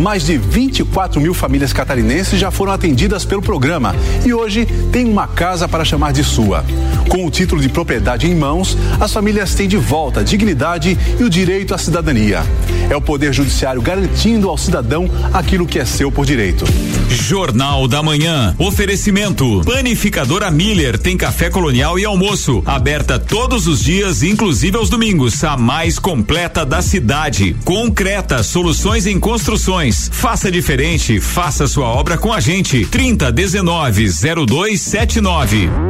[0.00, 5.26] Mais de 24 mil famílias catarinenses já foram atendidas pelo programa e hoje tem uma
[5.26, 6.64] casa para chamar de sua.
[7.10, 11.24] Com o título de propriedade em mãos, as famílias têm de volta a dignidade e
[11.24, 12.44] o direito à cidadania.
[12.88, 16.64] É o Poder Judiciário garantindo ao cidadão aquilo que é seu por direito.
[17.08, 18.54] Jornal da Manhã.
[18.56, 19.60] Oferecimento.
[19.64, 22.62] Panificadora Miller tem café colonial e almoço.
[22.64, 25.42] Aberta todos os dias, inclusive aos domingos.
[25.42, 27.56] A mais completa da cidade.
[27.64, 30.08] Concreta, soluções em construções.
[30.12, 32.86] Faça diferente, faça sua obra com a gente.
[32.86, 34.08] 30 19
[34.46, 35.89] 0279.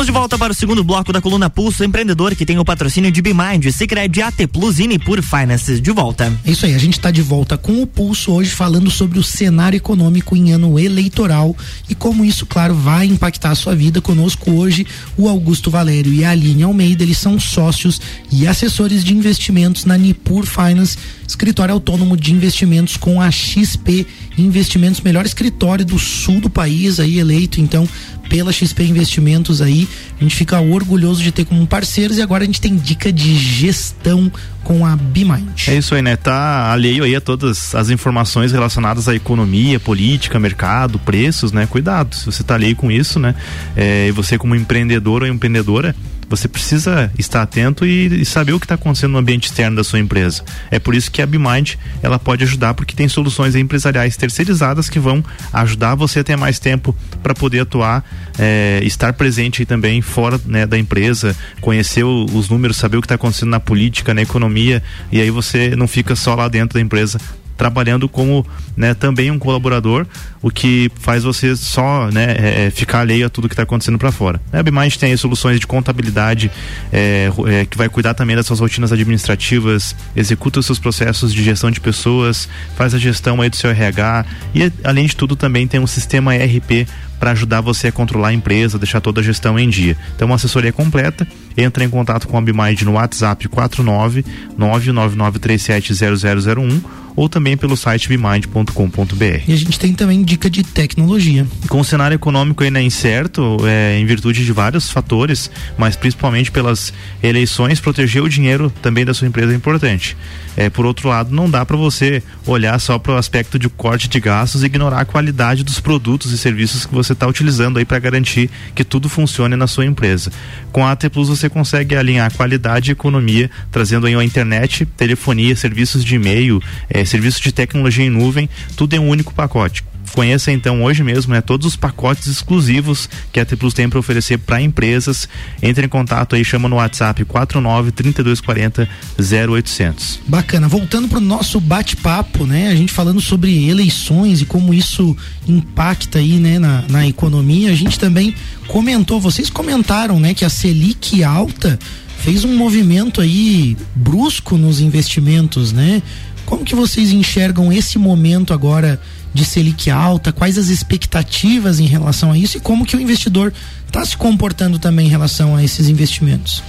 [0.00, 3.12] Estamos de volta para o segundo bloco da coluna Pulso Empreendedor, que tem o patrocínio
[3.12, 5.78] de Bimind, Cicred, AT Plus e Nipur Finance.
[5.78, 6.32] De volta.
[6.42, 9.76] Isso aí, a gente está de volta com o Pulso hoje falando sobre o cenário
[9.76, 11.54] econômico em ano eleitoral
[11.86, 14.00] e como isso, claro, vai impactar a sua vida.
[14.00, 14.86] Conosco hoje
[15.18, 18.00] o Augusto Valério e a Aline Almeida, eles são sócios
[18.32, 20.96] e assessores de investimentos na Nipur Finance,
[21.28, 24.06] escritório autônomo de investimentos com a XP
[24.38, 27.86] Investimentos, melhor escritório do sul do país aí eleito, então
[28.30, 29.86] pela XP Investimentos aí.
[30.18, 33.36] A gente fica orgulhoso de ter como parceiros e agora a gente tem dica de
[33.36, 35.68] gestão com a BeMind.
[35.68, 36.16] É isso aí, né?
[36.16, 41.66] Tá alheio aí a todas as informações relacionadas à economia, política, mercado, preços, né?
[41.66, 43.34] Cuidado, se você tá alheio com isso, né?
[43.76, 45.94] É, e você como empreendedor ou empreendedora,
[46.30, 49.82] você precisa estar atento e, e saber o que está acontecendo no ambiente externo da
[49.82, 50.44] sua empresa.
[50.70, 55.00] É por isso que a BeMind ela pode ajudar porque tem soluções empresariais terceirizadas que
[55.00, 58.04] vão ajudar você a ter mais tempo para poder atuar,
[58.38, 63.06] é, estar presente também fora né, da empresa, conhecer o, os números, saber o que
[63.06, 66.80] está acontecendo na política, na economia e aí você não fica só lá dentro da
[66.80, 67.18] empresa
[67.60, 70.06] trabalhando como né, também um colaborador,
[70.40, 73.98] o que faz você só né, é, é ficar alheio a tudo que está acontecendo
[73.98, 74.40] para fora.
[74.50, 76.50] A BMind tem soluções de contabilidade
[76.90, 81.44] é, é, que vai cuidar também das suas rotinas administrativas, executa os seus processos de
[81.44, 85.66] gestão de pessoas, faz a gestão aí do seu RH e além de tudo também
[85.66, 89.58] tem um sistema ERP para ajudar você a controlar a empresa, deixar toda a gestão
[89.58, 89.94] em dia.
[90.16, 91.28] Então, uma assessoria completa.
[91.54, 94.24] Entra em contato com a Bimind no WhatsApp 49
[94.58, 96.80] 999370001
[97.16, 99.42] ou também pelo site bimind.com.br.
[99.46, 101.46] E a gente tem também dica de tecnologia.
[101.68, 106.92] Com o cenário econômico ainda incerto, é, em virtude de vários fatores, mas principalmente pelas
[107.22, 110.16] eleições, proteger o dinheiro também da sua empresa é importante.
[110.56, 114.08] É, por outro lado, não dá para você olhar só para o aspecto de corte
[114.08, 117.84] de gastos e ignorar a qualidade dos produtos e serviços que você está utilizando aí
[117.84, 120.30] para garantir que tudo funcione na sua empresa.
[120.72, 125.54] Com a AT Plus você consegue alinhar qualidade e economia, trazendo aí a internet, telefonia,
[125.56, 129.84] serviços de e-mail, é, serviços de tecnologia em nuvem, tudo em um único pacote.
[130.12, 133.98] Conheça então hoje mesmo né, todos os pacotes exclusivos que a T Plus tem para
[133.98, 135.28] oferecer para empresas.
[135.62, 140.20] Entre em contato aí, chama no WhatsApp 49 3240 0800.
[140.26, 140.66] Bacana.
[140.66, 142.68] Voltando para o nosso bate-papo, né?
[142.68, 147.70] A gente falando sobre eleições e como isso impacta aí, né, na, na economia.
[147.70, 148.34] A gente também
[148.66, 151.78] comentou, vocês comentaram, né, que a Selic alta
[152.20, 156.02] fez um movimento aí brusco nos investimentos, né?
[156.50, 159.00] Como que vocês enxergam esse momento agora?
[159.32, 163.52] de Selic alta, quais as expectativas em relação a isso e como que o investidor
[163.86, 166.62] está se comportando também em relação a esses investimentos?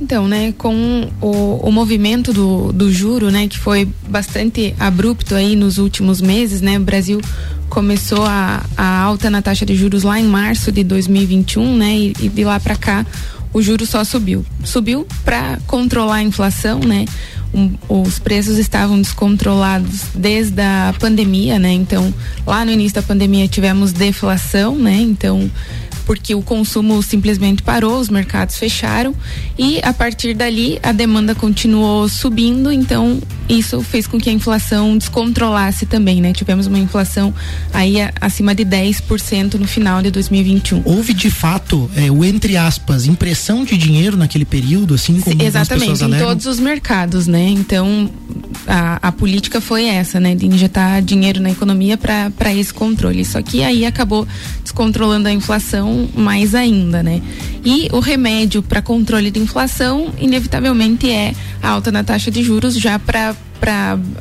[0.00, 5.54] Então, né, com o, o movimento do, do juro, né, que foi bastante abrupto aí
[5.54, 7.20] nos últimos meses, né, o Brasil
[7.68, 12.12] começou a, a alta na taxa de juros lá em março de 2021, né, e,
[12.18, 13.06] e de lá para cá
[13.52, 14.44] o juro só subiu.
[14.64, 17.04] Subiu para controlar a inflação, né?
[17.52, 21.72] Um, os preços estavam descontrolados desde a pandemia, né?
[21.72, 22.14] Então,
[22.46, 24.94] lá no início da pandemia tivemos deflação, né?
[25.00, 25.50] Então,
[26.10, 29.14] porque o consumo simplesmente parou, os mercados fecharam
[29.56, 34.98] e a partir dali a demanda continuou subindo, então isso fez com que a inflação
[34.98, 36.32] descontrolasse também, né?
[36.32, 37.32] Tivemos uma inflação
[37.72, 40.82] aí acima de 10% no final de 2021.
[40.84, 46.02] Houve de fato é, o entre aspas impressão de dinheiro naquele período, assim como Exatamente,
[46.02, 47.48] em todos os mercados, né?
[47.50, 48.10] Então
[48.66, 50.34] a, a política foi essa, né?
[50.34, 53.24] De injetar dinheiro na economia para esse controle.
[53.24, 54.26] Só que aí acabou
[54.62, 57.22] descontrolando a inflação mais ainda, né?
[57.64, 62.74] E o remédio para controle de inflação, inevitavelmente, é a alta na taxa de juros
[62.74, 63.34] já para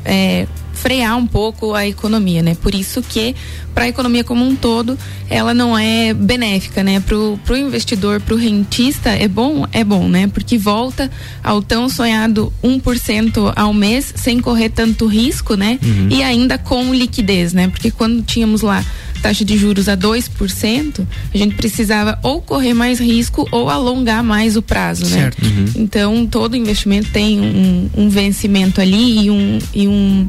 [0.05, 2.55] é, frear um pouco a economia, né?
[2.61, 3.35] Por isso que
[3.79, 4.97] para a economia como um todo,
[5.29, 6.99] ela não é benéfica, né?
[6.99, 10.27] Pro, pro investidor, pro rentista, é bom, é bom, né?
[10.27, 11.09] Porque volta
[11.41, 15.79] ao tão sonhado 1% ao mês, sem correr tanto risco, né?
[15.81, 16.09] Uhum.
[16.11, 17.69] E ainda com liquidez, né?
[17.69, 18.83] Porque quando tínhamos lá
[19.21, 24.57] taxa de juros a 2%, a gente precisava ou correr mais risco ou alongar mais
[24.57, 25.21] o prazo, né?
[25.21, 25.41] certo.
[25.41, 25.65] Uhum.
[25.77, 30.27] Então, todo investimento tem um, um vencimento ali e um, e um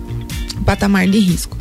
[0.64, 1.58] patamar de risco.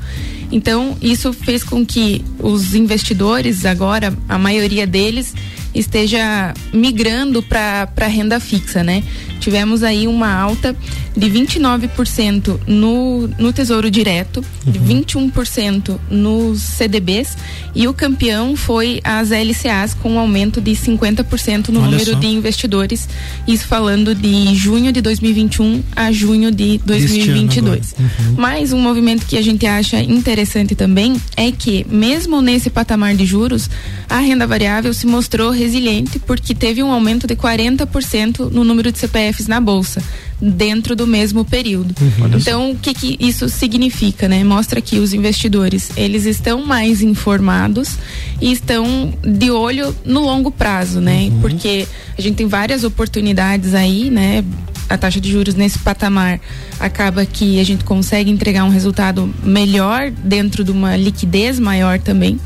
[0.51, 5.33] Então, isso fez com que os investidores, agora, a maioria deles,
[5.73, 9.03] esteja migrando para renda fixa, né?
[9.39, 10.75] Tivemos aí uma alta
[11.15, 14.71] de 29% no, no Tesouro Direto, uhum.
[14.71, 17.37] de 21% nos CDBs
[17.75, 22.19] e o campeão foi as LCAs com um aumento de 50% no Olha número só.
[22.19, 23.07] de investidores,
[23.47, 27.95] isso falando de junho de 2021 a junho de 2022.
[27.97, 28.33] Uhum.
[28.37, 33.25] Mais um movimento que a gente acha interessante também é que mesmo nesse patamar de
[33.25, 33.69] juros,
[34.09, 38.97] a renda variável se mostrou resiliente porque teve um aumento de 40% no número de
[38.97, 40.01] CPFs na bolsa
[40.41, 41.93] dentro do mesmo período.
[41.99, 42.37] Uhum.
[42.37, 44.43] Então, o que, que isso significa, né?
[44.43, 47.97] Mostra que os investidores, eles estão mais informados
[48.41, 51.29] e estão de olho no longo prazo, né?
[51.29, 51.41] Uhum.
[51.41, 51.85] Porque
[52.17, 54.43] a gente tem várias oportunidades aí, né?
[54.89, 56.39] A taxa de juros nesse patamar
[56.79, 62.39] acaba que a gente consegue entregar um resultado melhor dentro de uma liquidez maior também.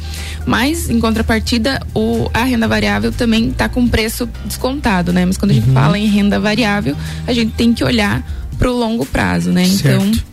[0.46, 5.26] Mas, em contrapartida, o, a renda variável também está com preço descontado, né?
[5.26, 5.74] Mas quando a gente uhum.
[5.74, 8.22] fala em renda variável, a gente tem que olhar
[8.58, 9.66] para o longo prazo, né?
[9.66, 10.06] Certo.
[10.06, 10.33] Então,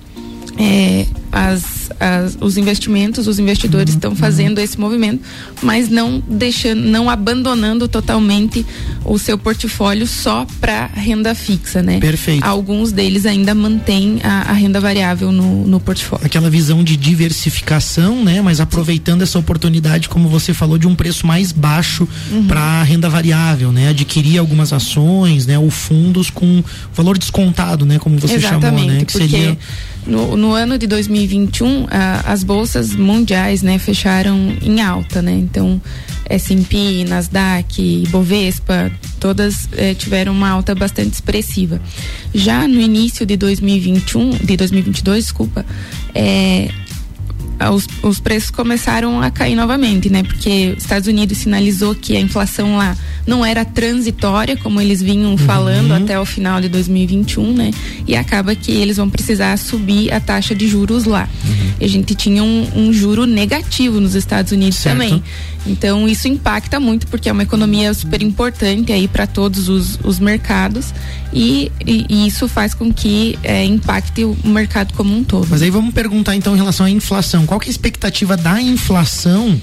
[0.61, 5.23] é, as, as, os investimentos, os investidores estão fazendo esse movimento,
[5.63, 8.67] mas não deixando, não abandonando totalmente
[9.03, 11.99] o seu portfólio só para renda fixa, né?
[11.99, 12.45] Perfeito.
[12.45, 16.27] Alguns deles ainda mantêm a, a, renda variável no, no portfólio.
[16.27, 18.43] Aquela visão de diversificação, né?
[18.43, 22.47] Mas aproveitando essa oportunidade, como você falou, de um preço mais baixo uhum.
[22.47, 23.89] para renda variável, né?
[23.89, 25.59] Adquirir algumas ações, né?
[25.59, 26.63] Ou fundos com
[26.95, 27.99] valor descontado, né?
[27.99, 29.05] Como você Exatamente, chamou, né?
[29.07, 29.59] Que seria
[30.07, 31.87] no, no ano de 2021,
[32.25, 35.33] as bolsas mundiais, né, fecharam em alta, né?
[35.33, 35.81] Então,
[36.29, 41.81] S&P, Nasdaq, Bovespa, todas eh, tiveram uma alta bastante expressiva.
[42.33, 45.67] Já no início de 2021, de 2022, desculpa,
[46.15, 46.69] é,
[47.69, 50.23] os, os preços começaram a cair novamente, né?
[50.23, 52.97] Porque os Estados Unidos sinalizou que a inflação lá
[53.27, 55.39] não era transitória, como eles vinham uhum.
[55.39, 57.71] falando até o final de 2021, né?
[58.07, 61.29] E acaba que eles vão precisar subir a taxa de juros lá.
[61.45, 61.73] Uhum.
[61.81, 64.97] E a gente tinha um, um, juro negativo nos Estados Unidos certo.
[64.97, 65.23] também.
[65.67, 70.19] Então isso impacta muito porque é uma economia super importante aí para todos os, os
[70.19, 70.95] mercados
[71.33, 75.47] e, e, e, isso faz com que é, impacte o mercado como um todo.
[75.51, 77.47] Mas aí vamos perguntar então em relação à inflação.
[77.47, 79.61] Qual que é a expectativa da inflação?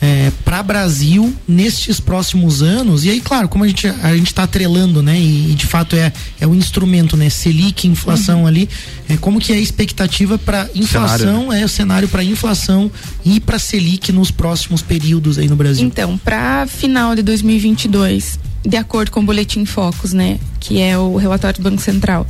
[0.00, 3.04] É, para Brasil nestes próximos anos.
[3.04, 5.18] E aí, claro, como a gente a gente está atrelando, né?
[5.18, 7.28] E, e, de fato é é o instrumento, né?
[7.28, 8.46] Selic, inflação uhum.
[8.46, 8.68] ali.
[9.08, 11.18] É, como que é a expectativa para inflação?
[11.18, 11.48] Cenário.
[11.48, 11.60] Né?
[11.60, 12.90] É o cenário para inflação
[13.24, 15.86] e para Selic nos próximos períodos aí no Brasil.
[15.86, 20.38] Então, para final de 2022, de acordo com o boletim Focus, né?
[20.58, 22.26] Que é o relatório do Banco Central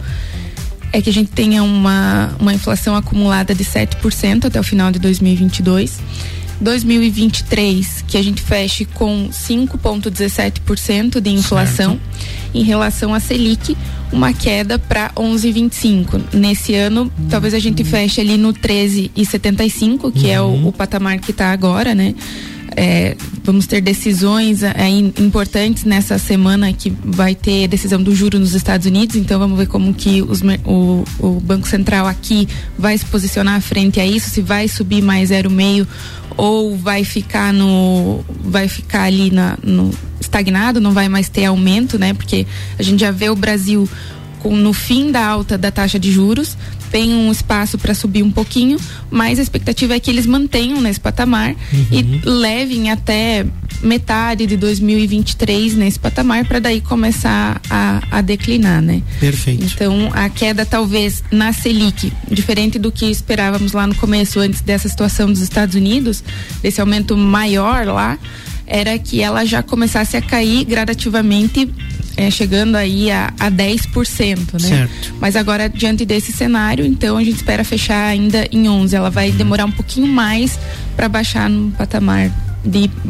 [0.93, 4.99] é que a gente tenha uma, uma inflação acumulada de 7% até o final de
[4.99, 6.01] 2022
[6.61, 12.55] 2023 que a gente feche com 5,17% de inflação certo.
[12.55, 13.77] em relação à Selic,
[14.13, 16.35] uma queda para 11,25.
[16.35, 17.29] Nesse ano, uhum.
[17.29, 20.33] talvez a gente feche ali no 13,75, que uhum.
[20.33, 20.69] é o, uhum.
[20.69, 22.15] o, patamar que está agora, né?
[22.77, 28.55] É, vamos ter decisões é, importantes nessa semana que vai ter decisão do juro nos
[28.55, 33.05] Estados Unidos, então vamos ver como que os, o, o Banco Central aqui vai se
[33.05, 35.87] posicionar frente a isso, se vai subir mais 0,5
[36.37, 41.99] ou vai ficar no vai ficar ali na, no estagnado, não vai mais ter aumento,
[41.99, 42.15] né?
[42.15, 42.47] Porque
[42.79, 43.89] a gente já vê o Brasil
[44.39, 46.57] com, no fim da alta da taxa de juros,
[46.91, 48.79] tem um espaço para subir um pouquinho,
[49.11, 51.87] mas a expectativa é que eles mantenham nesse patamar uhum.
[51.91, 53.47] e levem até
[53.83, 59.03] metade de 2023 nesse patamar para daí começar a, a, declinar, né?
[59.19, 59.65] Perfeito.
[59.65, 64.89] Então a queda talvez na Selic, diferente do que esperávamos lá no começo antes dessa
[64.89, 66.23] situação dos Estados Unidos,
[66.63, 68.19] desse aumento maior lá,
[68.67, 71.69] era que ela já começasse a cair gradativamente
[72.17, 74.59] é, chegando aí a, a 10%, né?
[74.59, 75.15] Certo.
[75.21, 78.93] Mas agora, diante desse cenário, então a gente espera fechar ainda em 11%.
[78.93, 80.59] Ela vai demorar um pouquinho mais
[80.97, 82.31] para baixar no patamar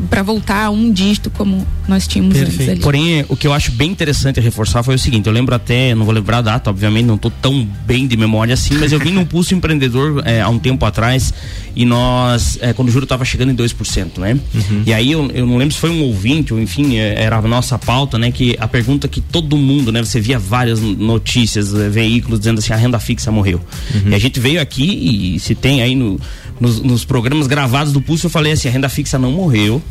[0.09, 2.61] para voltar a um dígito como nós tínhamos Perfeito.
[2.61, 2.81] antes ali.
[2.81, 6.05] Porém, o que eu acho bem interessante reforçar foi o seguinte, eu lembro até, não
[6.05, 9.11] vou lembrar a data, obviamente, não estou tão bem de memória assim, mas eu vim
[9.11, 11.35] num pulso empreendedor é, há um tempo atrás
[11.75, 14.39] e nós, é, quando o juro estava chegando em 2%, né?
[14.55, 14.83] Uhum.
[14.87, 17.43] E aí eu, eu não lembro se foi um ouvinte ou enfim, é, era a
[17.43, 18.31] nossa pauta, né?
[18.31, 20.03] Que a pergunta que todo mundo, né?
[20.03, 23.61] Você via várias notícias, é, veículos dizendo assim, a renda fixa morreu.
[23.95, 24.11] Uhum.
[24.11, 26.21] E a gente veio aqui e se tem aí no,
[26.61, 29.83] nos, nos programas gravados do Pulso eu falei assim, a renda fixa não morreu,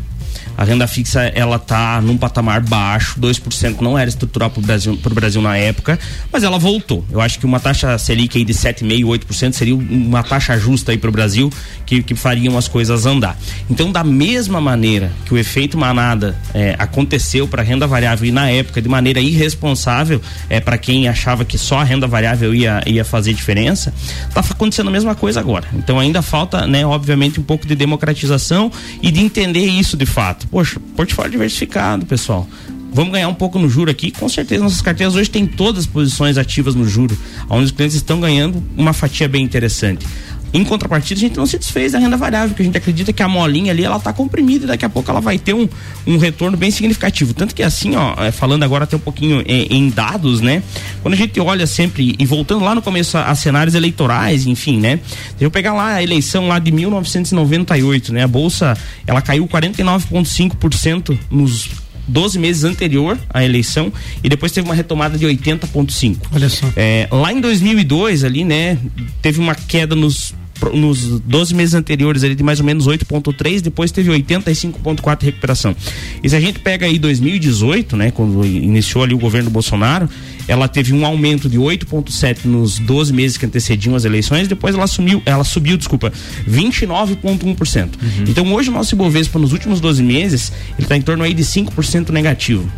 [0.57, 4.97] a renda fixa ela tá num patamar baixo, 2% não era estrutural para o Brasil,
[4.97, 5.97] pro Brasil na época,
[6.31, 7.05] mas ela voltou.
[7.09, 10.97] Eu acho que uma taxa Selic aí de 7,5%, 8% seria uma taxa justa aí
[10.97, 11.49] para o Brasil
[11.85, 13.37] que, que fariam as coisas andar.
[13.69, 18.31] Então, da mesma maneira que o efeito manada é, aconteceu para a renda variável e
[18.31, 22.83] na época de maneira irresponsável é, para quem achava que só a renda variável ia,
[22.85, 23.93] ia fazer diferença,
[24.27, 25.67] está acontecendo a mesma coisa agora.
[25.73, 30.18] Então ainda falta, né, obviamente, um pouco de democratização e de entender isso de fato
[30.49, 32.47] poxa, portfólio diversificado, pessoal.
[32.91, 34.11] Vamos ganhar um pouco no juro aqui.
[34.11, 37.17] Com certeza, nossas carteiras hoje têm todas as posições ativas no juro,
[37.49, 40.05] onde os clientes estão ganhando uma fatia bem interessante.
[40.53, 43.21] Em contrapartida, a gente não se desfez da renda variável, porque a gente acredita que
[43.21, 45.67] a molinha ali ela está comprimida e daqui a pouco ela vai ter um,
[46.07, 47.33] um retorno bem significativo.
[47.33, 50.63] Tanto que assim, ó, é, falando agora até um pouquinho em, em dados, né?
[51.01, 54.79] Quando a gente olha sempre, e voltando lá no começo a, a cenários eleitorais, enfim,
[54.79, 54.99] né?
[55.31, 58.23] Deixa eu pegar lá a eleição lá de 1998, né?
[58.23, 61.69] A bolsa ela caiu 49,5% nos
[62.09, 66.17] 12 meses anterior à eleição e depois teve uma retomada de 80,5.
[66.33, 66.67] Olha só.
[66.75, 68.77] É, lá em 2002 ali, né,
[69.21, 70.33] teve uma queda nos
[70.73, 75.75] nos 12 meses anteriores ele de mais ou menos 8.3, depois teve 85.4 de recuperação.
[76.23, 80.09] E se a gente pega aí 2018, né, quando iniciou ali o governo Bolsonaro,
[80.47, 84.87] ela teve um aumento de 8.7 nos 12 meses que antecediam as eleições, depois ela
[84.87, 86.11] sumiu, ela subiu, desculpa,
[86.49, 87.83] 29.1%.
[87.83, 88.23] Uhum.
[88.27, 91.43] Então hoje o nosso Ibovespa nos últimos 12 meses, ele está em torno aí de
[91.43, 92.69] 5% negativo.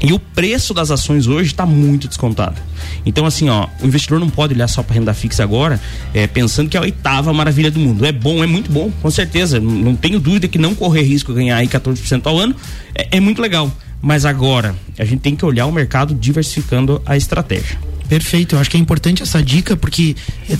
[0.00, 2.60] E o preço das ações hoje está muito descontado.
[3.04, 5.80] Então, assim, ó, o investidor não pode olhar só para renda fixa agora,
[6.12, 8.04] é, pensando que é a oitava maravilha do mundo.
[8.04, 9.58] É bom, é muito bom, com certeza.
[9.58, 12.54] Não tenho dúvida que não correr risco ganhar aí 14% ao ano
[12.94, 13.70] é, é muito legal.
[14.02, 17.78] Mas agora, a gente tem que olhar o mercado diversificando a estratégia.
[18.08, 20.14] Perfeito, eu acho que é importante essa dica porque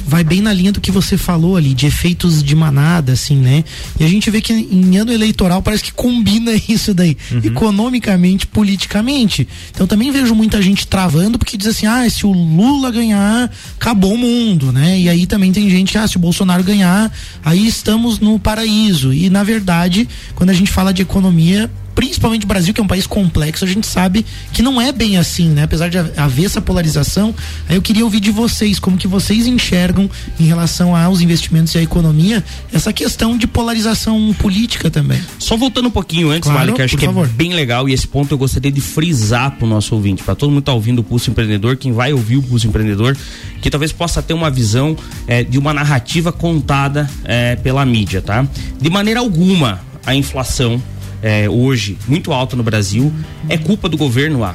[0.06, 3.64] vai bem na linha do que você falou ali, de efeitos de manada, assim, né?
[3.98, 7.40] E a gente vê que em ano eleitoral parece que combina isso daí, uhum.
[7.44, 9.46] economicamente, politicamente.
[9.70, 14.14] Então também vejo muita gente travando porque diz assim, ah, se o Lula ganhar, acabou
[14.14, 14.98] o mundo, né?
[14.98, 17.12] E aí também tem gente, ah, se o Bolsonaro ganhar,
[17.44, 19.12] aí estamos no paraíso.
[19.12, 22.86] E na verdade, quando a gente fala de economia, principalmente o Brasil, que é um
[22.86, 25.62] país complexo, a gente sabe que não é bem assim, né?
[25.62, 27.34] Apesar de haver essa polarização,
[27.66, 31.78] aí eu queria ouvir de vocês, como que vocês enxergam em relação aos investimentos e
[31.78, 35.18] à economia, essa questão de polarização política também.
[35.38, 37.24] Só voltando um pouquinho antes, claro, que acho que é favor.
[37.24, 40.34] é bem legal e esse ponto eu gostaria de frisar para o nosso ouvinte, para
[40.34, 43.16] todo mundo que tá ouvindo o Pulso Empreendedor, quem vai ouvir o Pulso Empreendedor,
[43.62, 44.94] que talvez possa ter uma visão
[45.26, 48.46] é, de uma narrativa contada é, pela mídia, tá?
[48.78, 50.80] De maneira alguma, a inflação
[51.26, 53.12] é, hoje muito alta no Brasil
[53.48, 54.54] é culpa do governo lá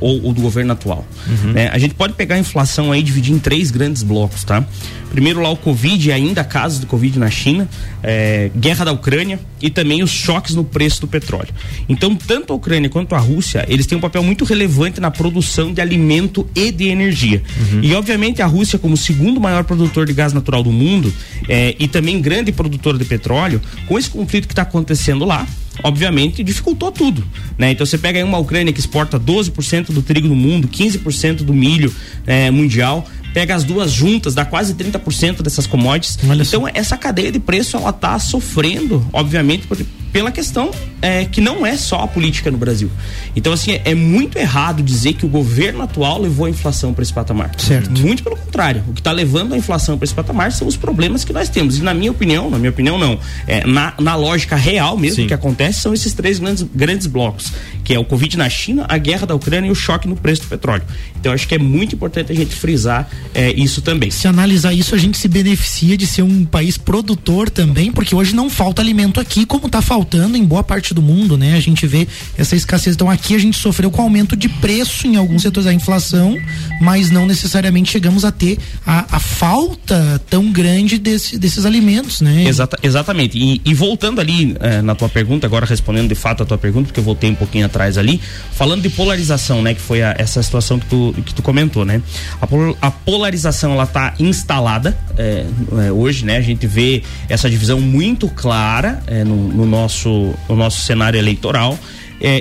[0.00, 1.06] ou, ou do governo atual.
[1.26, 1.56] Uhum.
[1.56, 4.64] É, a gente pode pegar a inflação aí e dividir em três grandes blocos, tá?
[5.10, 7.68] Primeiro lá o Covid e ainda casos do Covid na China,
[8.02, 11.52] é, guerra da Ucrânia e também os choques no preço do petróleo.
[11.88, 15.72] Então, tanto a Ucrânia quanto a Rússia, eles têm um papel muito relevante na produção
[15.72, 17.42] de alimento e de energia.
[17.58, 17.80] Uhum.
[17.82, 21.12] E obviamente a Rússia, como segundo maior produtor de gás natural do mundo
[21.48, 25.46] é, e também grande produtor de petróleo, com esse conflito que está acontecendo lá,
[25.82, 27.24] obviamente dificultou tudo,
[27.58, 27.70] né?
[27.70, 31.54] Então você pega aí uma Ucrânia que exporta 12% do trigo do mundo, 15% do
[31.54, 31.94] milho
[32.26, 36.18] é, mundial, pega as duas juntas, dá quase 30% dessas commodities.
[36.28, 39.78] Olha então, essa cadeia de preço, ela tá sofrendo, obviamente, por,
[40.12, 40.70] pela questão
[41.00, 42.90] é, que não é só a política no Brasil.
[43.34, 47.02] Então, assim, é, é muito errado dizer que o governo atual levou a inflação para
[47.02, 47.52] esse patamar.
[47.58, 47.90] Certo.
[48.00, 48.84] Muito pelo contrário.
[48.88, 51.78] O que está levando a inflação para esse patamar são os problemas que nós temos.
[51.78, 53.18] E na minha opinião, na minha opinião, não.
[53.46, 55.26] É, na, na lógica real mesmo Sim.
[55.26, 57.52] que acontece, são esses três grandes, grandes blocos,
[57.90, 60.42] que é o Covid na China, a guerra da Ucrânia e o choque no preço
[60.42, 60.84] do petróleo.
[61.18, 64.12] Então, acho que é muito importante a gente frisar é, isso também.
[64.12, 68.32] Se analisar isso, a gente se beneficia de ser um país produtor também, porque hoje
[68.32, 71.56] não falta alimento aqui, como está faltando em boa parte do mundo, né?
[71.56, 72.06] A gente vê
[72.38, 72.94] essa escassez.
[72.94, 76.38] Então, aqui a gente sofreu com aumento de preço em alguns setores da inflação,
[76.80, 82.44] mas não necessariamente chegamos a ter a, a falta tão grande desse, desses alimentos, né?
[82.44, 83.36] Exata, exatamente.
[83.36, 86.86] E, e voltando ali eh, na tua pergunta, agora respondendo de fato a tua pergunta,
[86.86, 88.20] porque eu voltei um pouquinho atrás ali,
[88.52, 89.74] falando de polarização, né?
[89.74, 92.02] Que foi a, essa situação que tu, que tu comentou, né?
[92.40, 95.46] A, a polarização, ela tá instalada eh,
[95.86, 96.36] eh, hoje, né?
[96.36, 101.78] A gente vê essa divisão muito clara no, no, nosso, no nosso cenário eleitoral.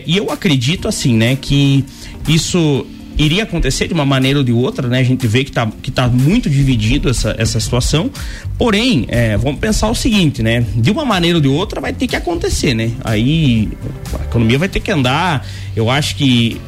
[0.05, 1.37] e eu acredito, assim, né?
[1.39, 1.85] Que
[2.27, 2.85] isso
[3.19, 4.99] iria acontecer de uma maneira ou de outra, né?
[4.99, 8.09] A gente vê que está que tá muito dividido essa, essa situação.
[8.57, 10.65] Porém, é, vamos pensar o seguinte, né?
[10.73, 12.91] De uma maneira ou de outra vai ter que acontecer, né?
[13.03, 13.69] Aí
[14.17, 15.45] a economia vai ter que andar.
[15.75, 16.59] Eu acho que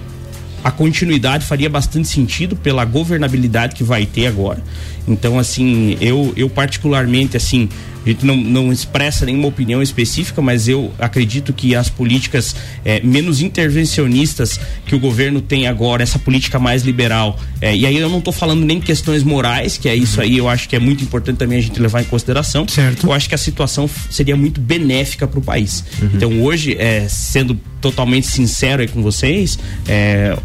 [0.64, 4.62] a continuidade faria bastante sentido pela governabilidade que vai ter agora.
[5.08, 7.70] Então, assim, eu, eu particularmente, assim,
[8.06, 13.00] a gente não, não expressa nenhuma opinião específica, mas eu acredito que as políticas é,
[13.02, 18.10] menos intervencionistas que o governo tem agora, essa política mais liberal, é, e aí eu
[18.10, 21.04] não estou falando nem questões morais, que é isso aí, eu acho que é muito
[21.04, 22.68] importante também a gente levar em consideração.
[22.68, 23.06] Certo.
[23.06, 25.84] Eu acho que a situação seria muito benéfica para o país.
[26.02, 26.10] Uhum.
[26.16, 29.58] Então hoje, é, sendo totalmente sincero aí com vocês,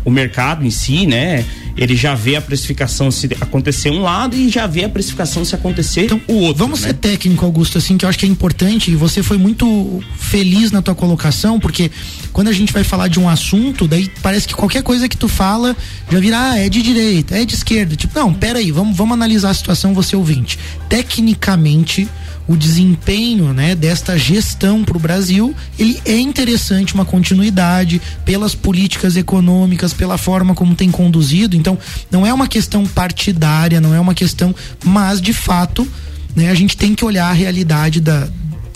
[0.05, 1.45] o mercado em si, né?
[1.77, 5.55] Ele já vê a precificação se acontecer um lado e já vê a precificação se
[5.55, 6.59] acontecer então, o outro.
[6.59, 6.89] Vamos né?
[6.89, 10.71] ser técnico, Augusto, assim, que eu acho que é importante, e você foi muito feliz
[10.71, 11.91] na tua colocação, porque
[12.33, 15.29] quando a gente vai falar de um assunto, daí parece que qualquer coisa que tu
[15.29, 15.77] fala
[16.11, 17.97] já vira, ah, é de direita, é de esquerda.
[17.97, 20.59] Tipo, não, peraí, vamos, vamos analisar a situação, você ouvinte.
[20.89, 22.09] Tecnicamente,
[22.49, 29.17] o desempenho né, desta gestão para o Brasil, ele é interessante uma continuidade pelas políticas
[29.17, 31.57] econômicas, pela forma como tem conduzido.
[31.57, 31.79] Então,
[32.11, 35.87] não é uma questão partidária, não é uma questão, mas de fato,
[36.35, 38.29] né, a gente tem que olhar a realidade da,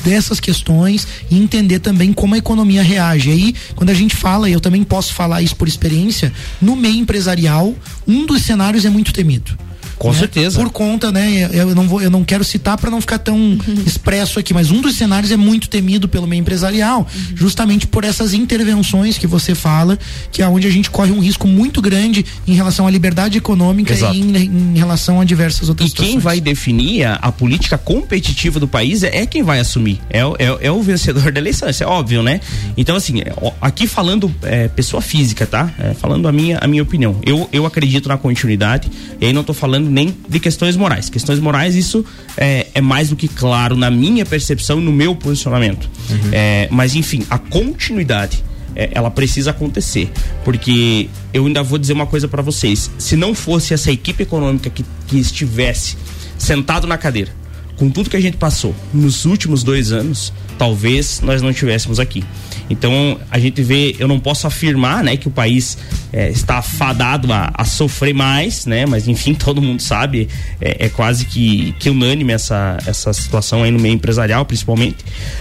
[0.03, 3.31] dessas questões e entender também como a economia reage.
[3.31, 6.97] Aí, quando a gente fala, e eu também posso falar isso por experiência, no meio
[6.97, 7.75] empresarial,
[8.07, 9.70] um dos cenários é muito temido
[10.01, 10.19] com né?
[10.19, 10.59] certeza.
[10.59, 11.51] Por conta, né?
[11.53, 13.83] Eu não vou, eu não quero citar para não ficar tão uhum.
[13.87, 17.37] expresso aqui, mas um dos cenários é muito temido pelo meio empresarial, uhum.
[17.37, 19.99] justamente por essas intervenções que você fala,
[20.33, 23.93] que é onde a gente corre um risco muito grande em relação à liberdade econômica
[23.93, 24.15] Exato.
[24.15, 26.13] e em, em, relação a diversas outras E situações.
[26.15, 30.01] quem vai definir a, a, política competitiva do país é, é quem vai assumir.
[30.09, 32.41] É, é, é, o vencedor da eleição, isso é óbvio, né?
[32.75, 35.71] Então, assim, é, aqui falando é, pessoa física, tá?
[35.79, 37.17] É, falando a minha, a minha opinião.
[37.23, 38.91] Eu, eu acredito na continuidade,
[39.21, 41.09] e aí não tô falando nem de questões morais.
[41.09, 42.05] Questões morais, isso
[42.37, 45.89] é, é mais do que claro na minha percepção e no meu posicionamento.
[46.09, 46.31] Uhum.
[46.33, 48.45] É, mas, enfim, a continuidade.
[48.77, 50.09] É, ela precisa acontecer,
[50.45, 54.71] porque eu ainda vou dizer uma coisa para vocês: se não fosse essa equipe econômica
[54.71, 55.97] que, que estivesse
[56.39, 57.33] sentado na cadeira,
[57.77, 62.23] com tudo que a gente passou nos últimos dois anos, talvez nós não estivéssemos aqui.
[62.71, 65.77] Então a gente vê, eu não posso afirmar, né, que o país
[66.13, 70.29] é, está fadado a, a, sofrer mais, né, mas enfim todo mundo sabe,
[70.61, 74.99] é, é, quase que, que unânime essa essa situação aí no meio empresarial, principalmente.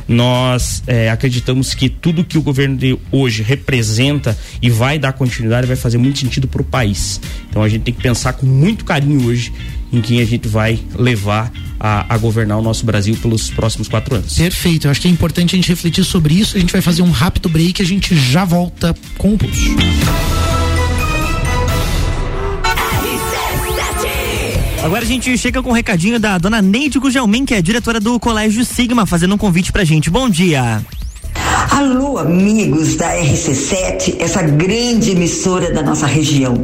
[0.07, 5.67] Nós é, acreditamos que tudo que o governo de hoje representa e vai dar continuidade
[5.67, 7.21] vai fazer muito sentido para o país.
[7.49, 9.53] Então a gente tem que pensar com muito carinho hoje
[9.91, 14.15] em quem a gente vai levar a, a, governar o nosso Brasil pelos próximos quatro
[14.15, 14.35] anos.
[14.35, 16.57] Perfeito, eu acho que é importante a gente refletir sobre isso.
[16.57, 19.75] A gente vai fazer um rápido break e a gente já volta com o pulso.
[24.83, 28.19] Agora a gente chega com um recadinho da dona Neide Gugelmin, que é diretora do
[28.19, 30.09] Colégio Sigma, fazendo um convite pra gente.
[30.09, 30.81] Bom dia.
[31.71, 36.55] Alô, amigos da RC7, essa grande emissora da nossa região.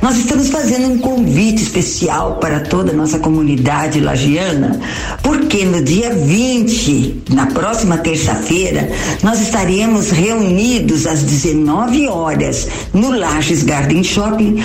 [0.00, 4.80] Nós estamos fazendo um convite especial para toda a nossa comunidade lagiana,
[5.22, 8.90] porque no dia 20, na próxima terça-feira,
[9.22, 14.56] nós estaremos reunidos às 19 horas no Lages Garden Shopping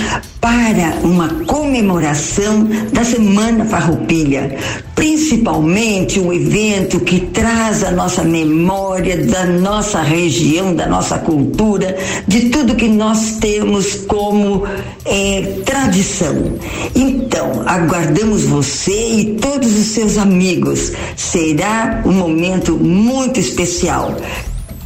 [0.41, 4.57] para uma comemoração da Semana Farroupilha,
[4.95, 11.95] principalmente um evento que traz a nossa memória da nossa região, da nossa cultura,
[12.27, 14.63] de tudo que nós temos como
[15.05, 16.57] é, tradição.
[16.95, 20.91] Então, aguardamos você e todos os seus amigos.
[21.15, 24.17] Será um momento muito especial.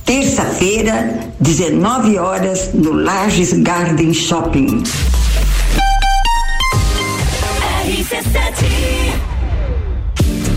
[0.03, 4.83] Terça-feira, 19 horas, no Lages Garden Shopping.
[8.05, 9.04] RC7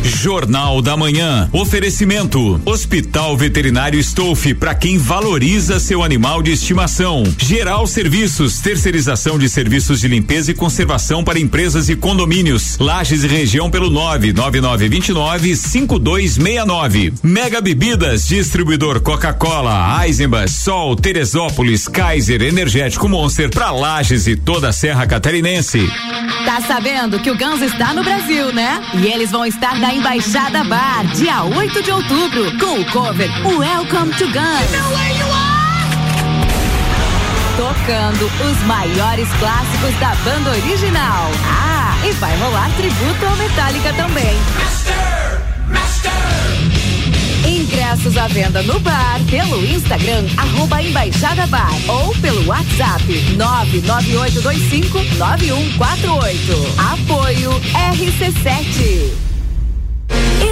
[0.09, 1.49] Jornal da Manhã.
[1.53, 7.23] Oferecimento: Hospital Veterinário Stolfe para quem valoriza seu animal de estimação.
[7.39, 12.79] Geral Serviços, terceirização de serviços de limpeza e conservação para empresas e condomínios.
[12.79, 17.13] Lages e região pelo 99929 5269.
[17.23, 24.73] Mega Bebidas, distribuidor Coca-Cola, Eisenbach, Sol, Teresópolis, Kaiser, Energético Monster para Lages e toda a
[24.73, 25.87] Serra Catarinense.
[26.45, 28.81] Tá sabendo que o Ganso está no Brasil, né?
[28.95, 34.15] E eles vão estar da Embaixada Bar, dia 8 de outubro, com o cover Welcome
[34.15, 34.71] to Guns.
[37.57, 41.29] Tocando os maiores clássicos da banda original.
[41.45, 44.37] Ah, e vai rolar tributo ao Metallica também.
[44.55, 46.13] Master, Master.
[47.45, 53.03] Ingressos à venda no bar, pelo Instagram, arroba Embaixada Bar ou pelo WhatsApp
[53.37, 53.43] 998259148.
[56.93, 57.51] Apoio
[57.93, 59.27] RC7.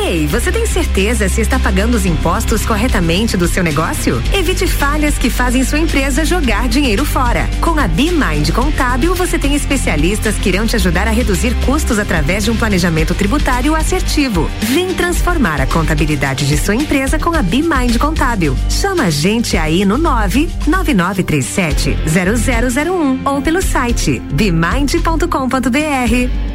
[0.06, 4.22] Ei, você tem certeza se está pagando os impostos corretamente do seu negócio?
[4.32, 7.50] Evite falhas que fazem sua empresa jogar dinheiro fora.
[7.60, 12.44] Com a BeMind Contábil, você tem especialistas que irão te ajudar a reduzir custos através
[12.44, 14.48] de um planejamento tributário assertivo.
[14.60, 18.56] Vem transformar a contabilidade de sua empresa com a BeMind Contábil.
[18.70, 26.45] Chama a gente aí no 99937 0001 ou pelo site bemind.com.br.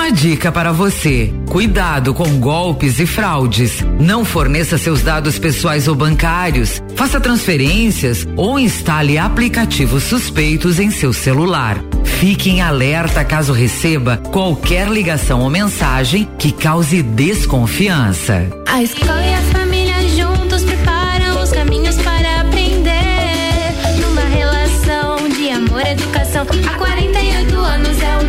[0.00, 3.84] Uma dica para você: cuidado com golpes e fraudes.
[4.00, 11.12] Não forneça seus dados pessoais ou bancários, faça transferências ou instale aplicativos suspeitos em seu
[11.12, 11.76] celular.
[12.02, 18.48] Fique em alerta caso receba qualquer ligação ou mensagem que cause desconfiança.
[18.66, 23.74] A escola e a família juntos preparam os caminhos para aprender.
[24.00, 28.19] Numa relação de amor educação, há 48 anos é o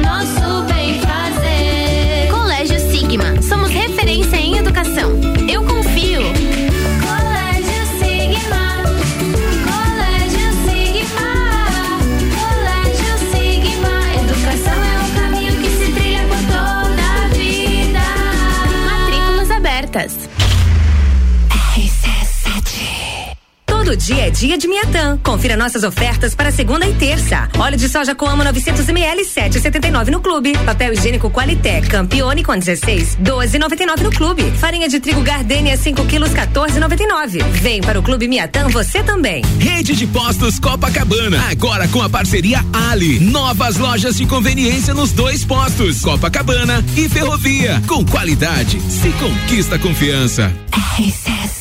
[24.02, 25.20] dia é dia de Miatã.
[25.24, 27.48] Confira nossas ofertas para segunda e terça.
[27.58, 30.58] Óleo de soja Coamo 900 ml 7,79 no clube.
[30.66, 34.44] Papel higiênico Qualité Campione com 16 12,99 no clube.
[34.58, 37.44] Farinha de trigo Gardenia 5 quilos 14,99.
[37.52, 39.44] Vem para o clube Miatã você também.
[39.60, 43.20] Rede de postos Copacabana agora com a parceria Ali.
[43.20, 47.82] Novas lojas de conveniência nos dois postos Copacabana e Ferrovia.
[47.88, 50.52] Com qualidade se conquista confiança.
[50.72, 51.61] RC7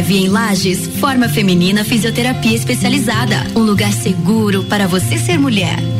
[0.00, 3.46] breve, em Lages, Forma Feminina Fisioterapia Especializada.
[3.54, 5.99] Um lugar seguro para você ser mulher.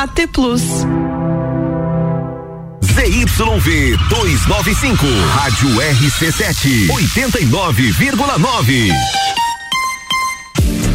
[0.00, 0.62] AT Plus.
[2.80, 9.39] ZYV 295, Rádio RC7, 89,9.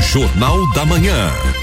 [0.00, 1.55] Jornal da Manhã.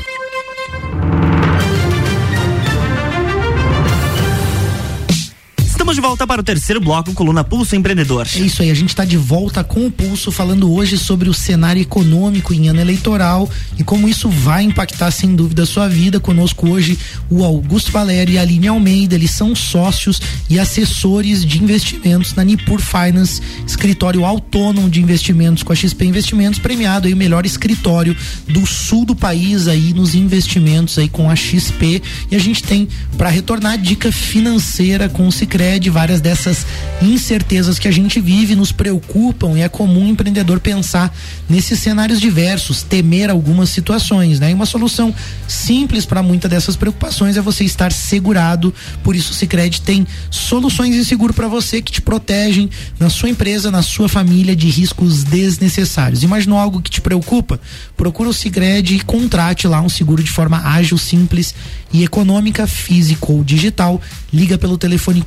[5.94, 8.28] Estamos de volta para o terceiro bloco, coluna Pulso Empreendedor.
[8.36, 11.34] É isso aí, a gente está de volta com o Pulso falando hoje sobre o
[11.36, 16.20] cenário econômico em ano eleitoral e como isso vai impactar sem dúvida a sua vida.
[16.20, 16.98] Conosco hoje
[17.30, 20.20] o Augusto Valério e a Aline Almeida, eles são sócios
[20.50, 26.58] e assessores de investimentos na Nipur Finance, escritório autônomo de investimentos com a XP Investimentos,
[26.58, 28.18] premiado aí o melhor escritório
[28.50, 32.02] do sul do país aí nos investimentos aí com a XP.
[32.32, 36.66] E a gente tem para retornar dica financeira com o Cicred, várias dessas
[37.02, 41.16] incertezas que a gente vive nos preocupam e é comum o empreendedor pensar
[41.50, 44.52] nesses cenários diversos, temer algumas situações, né?
[44.52, 45.14] E uma solução
[45.48, 48.74] simples para muitas dessas preocupações é você estar segurado.
[49.04, 52.70] Por isso o Cicred tem soluções de seguro para você que te protegem
[53.00, 56.24] na sua empresa, na sua família de riscos desnecessários.
[56.24, 57.60] Imaginou algo que te preocupa?
[57.96, 61.54] Procura o Cicred e contrate lá um seguro de forma ágil, simples
[61.92, 64.02] e econômica, físico ou digital.
[64.32, 65.22] Liga pelo telefone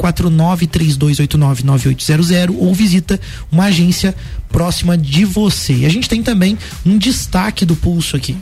[0.55, 3.19] 4932899800 ou visita
[3.51, 4.15] uma agência
[4.49, 5.75] próxima de você.
[5.75, 8.37] E a gente tem também um destaque do pulso aqui.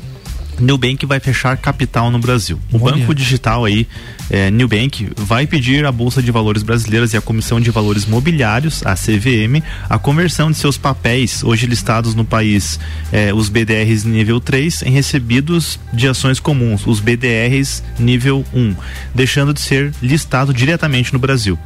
[0.61, 2.59] Nubank vai fechar capital no Brasil.
[2.73, 2.97] O Olha.
[2.97, 3.87] banco digital aí,
[4.31, 8.85] é, Nubank, vai pedir à Bolsa de Valores Brasileiras e à Comissão de Valores Mobiliários,
[8.87, 12.79] a CVM, a conversão de seus papéis, hoje listados no país,
[13.13, 18.75] é, os BDRs nível 3, em recebidos de ações comuns, os BDRs nível 1,
[19.15, 21.59] deixando de ser listado diretamente no Brasil.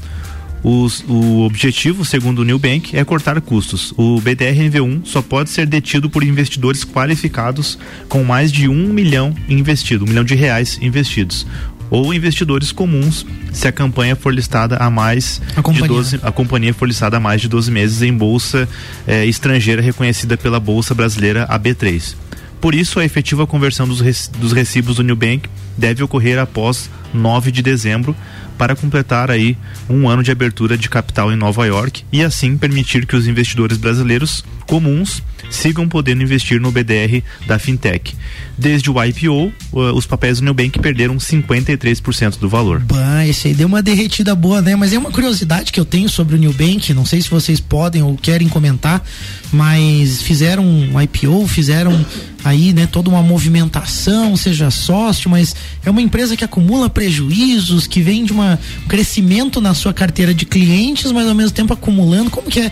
[0.63, 3.93] Os, o objetivo, segundo o New Bank, é cortar custos.
[3.97, 7.79] O BDRNV1 só pode ser detido por investidores qualificados
[8.09, 11.47] com mais de um milhão investido, um milhão de reais investidos
[11.91, 16.75] ou investidores comuns se a campanha for listada a mais a de 12 a companhia
[16.75, 18.69] for listada há mais de 12 meses em bolsa
[19.07, 22.15] eh, estrangeira reconhecida pela bolsa brasileira AB3.
[22.61, 26.91] Por isso, a efetiva conversão dos, rec dos recibos do New Bank deve ocorrer após
[27.13, 28.15] 9 de dezembro,
[28.57, 29.57] para completar aí
[29.89, 33.79] um ano de abertura de capital em Nova York e assim permitir que os investidores
[33.79, 38.15] brasileiros comuns sigam podendo investir no BDR da fintech.
[38.57, 42.81] Desde o IPO, os papéis do Nubank perderam 53% do valor.
[42.81, 44.77] Bah, esse aí deu uma derretida boa, né?
[44.77, 48.03] Mas é uma curiosidade que eu tenho sobre o Nubank, não sei se vocês podem
[48.03, 49.03] ou querem comentar,
[49.51, 52.05] mas fizeram um IPO, fizeram
[52.45, 58.01] aí, né, toda uma movimentação, seja sócio, mas é uma empresa que acumula prejuízos, que
[58.01, 62.31] vem de uma, um crescimento na sua carteira de clientes, mas ao mesmo tempo acumulando.
[62.31, 62.71] Como que é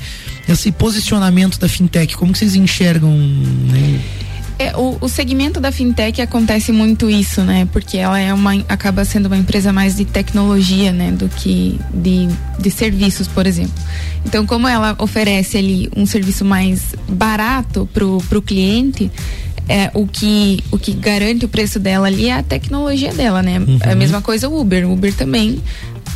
[0.49, 2.16] esse posicionamento da fintech?
[2.16, 3.11] Como vocês enxergam?
[3.11, 4.01] Né?
[4.59, 7.68] É, o, o, segmento da fintech acontece muito isso, né?
[7.72, 11.12] Porque ela é uma, acaba sendo uma empresa mais de tecnologia, né?
[11.12, 12.26] Do que de,
[12.59, 13.74] de serviços, por exemplo.
[14.24, 19.11] Então, como ela oferece ali um serviço mais barato pro, pro cliente,
[19.68, 23.59] é, o, que, o que garante o preço dela ali é a tecnologia dela, né?
[23.59, 23.78] Uhum.
[23.82, 24.88] É a mesma coisa o Uber.
[24.88, 25.61] O Uber também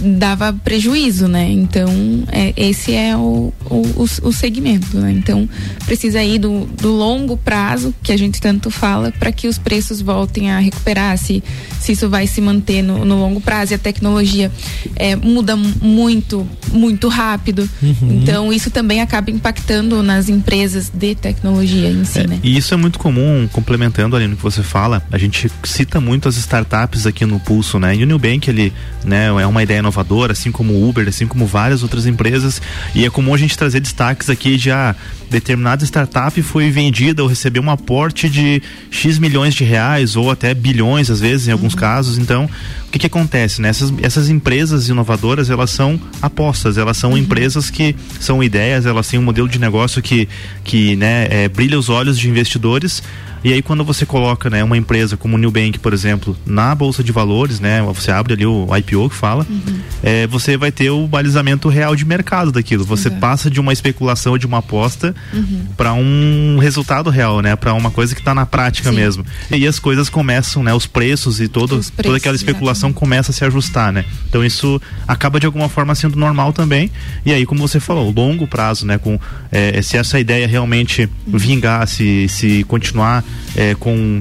[0.01, 1.48] dava prejuízo, né?
[1.51, 1.90] Então,
[2.32, 5.12] é, esse é o, o, o, segmento, né?
[5.12, 5.48] Então,
[5.84, 10.01] precisa ir do, do longo prazo, que a gente tanto fala, para que os preços
[10.01, 11.42] voltem a recuperar, se,
[11.78, 13.72] se isso vai se manter no, no longo prazo.
[13.72, 14.51] E a tecnologia
[14.96, 17.68] é, muda muito, muito rápido.
[17.82, 18.20] Uhum.
[18.22, 22.40] Então, isso também acaba impactando nas empresas de tecnologia em si, é, né?
[22.42, 26.28] E isso é muito comum, complementando ali no que você fala, a gente cita muito
[26.28, 27.94] as startups aqui no Pulso, né?
[27.94, 28.72] E o Nubank, ele,
[29.05, 32.62] né, é uma ideia inovadora, assim como o Uber, assim como várias outras empresas.
[32.95, 34.95] E é comum a gente trazer destaques aqui de ah,
[35.28, 40.55] determinada startup foi vendida ou recebeu um aporte de X milhões de reais ou até
[40.55, 41.80] bilhões, às vezes, em alguns uhum.
[41.80, 42.18] casos.
[42.18, 42.49] Então,
[42.86, 43.61] o que, que acontece?
[43.61, 43.68] Né?
[43.68, 47.18] Essas, essas empresas inovadoras, elas são apostas, elas são uhum.
[47.18, 50.28] empresas que são ideias, elas têm um modelo de negócio que,
[50.64, 53.03] que né, é, brilha os olhos de investidores
[53.43, 57.03] e aí quando você coloca, né, uma empresa como o Nubank, por exemplo, na bolsa
[57.03, 59.80] de valores, né, você abre ali o IPO que fala, uhum.
[60.03, 62.84] é, você vai ter o balizamento real de mercado daquilo.
[62.84, 65.66] Você passa de uma especulação de uma aposta uhum.
[65.76, 68.97] para um resultado real, né, para uma coisa que está na prática Sim.
[68.97, 69.24] mesmo.
[69.51, 72.91] E aí as coisas começam, né, os preços e todo, os preços, toda aquela especulação
[72.91, 72.99] exatamente.
[72.99, 74.05] começa a se ajustar, né?
[74.28, 76.91] Então isso acaba de alguma forma sendo normal também.
[77.24, 79.18] E aí, como você falou, longo prazo, né, com
[79.51, 81.38] é, se essa ideia realmente uhum.
[81.38, 83.24] vingar, se se continuar
[83.56, 84.20] é, com,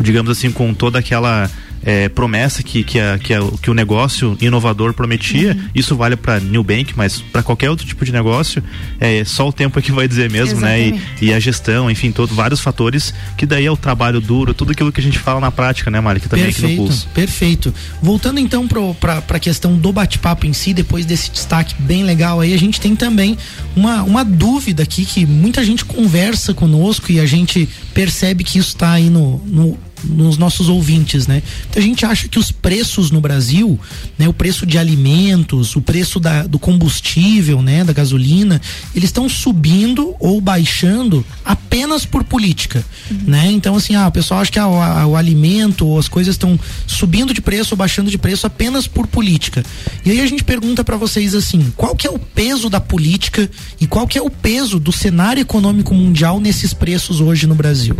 [0.00, 1.50] digamos assim, com toda aquela
[1.84, 5.52] é, promessa que, que, a, que, a, que, o negócio inovador prometia.
[5.52, 5.68] Uhum.
[5.74, 8.62] Isso vale para New Bank, mas para qualquer outro tipo de negócio,
[9.00, 10.98] é só o tempo é que vai dizer mesmo, Exatamente.
[10.98, 11.04] né?
[11.20, 14.72] E, e, a gestão, enfim, todos vários fatores que daí é o trabalho duro, tudo
[14.72, 16.20] aquilo que a gente fala na prática, né, Mari?
[16.20, 17.08] Que também perfeito, aqui no Pulso.
[17.08, 17.74] Perfeito.
[18.00, 22.54] Voltando então para a questão do bate-papo em si, depois desse destaque bem legal aí,
[22.54, 23.36] a gente tem também
[23.74, 28.68] uma, uma dúvida aqui que muita gente conversa conosco e a gente percebe que isso
[28.68, 31.42] está aí no, no nos nossos ouvintes, né?
[31.68, 33.78] Então a gente acha que os preços no Brasil,
[34.18, 38.60] né, o preço de alimentos, o preço da, do combustível, né, da gasolina,
[38.94, 43.18] eles estão subindo ou baixando apenas por política, uhum.
[43.26, 43.50] né?
[43.50, 46.58] Então assim, ah, o pessoal acha que ah, o, o alimento ou as coisas estão
[46.86, 49.64] subindo de preço ou baixando de preço apenas por política.
[50.04, 53.50] E aí a gente pergunta para vocês assim, qual que é o peso da política
[53.80, 57.96] e qual que é o peso do cenário econômico mundial nesses preços hoje no Brasil?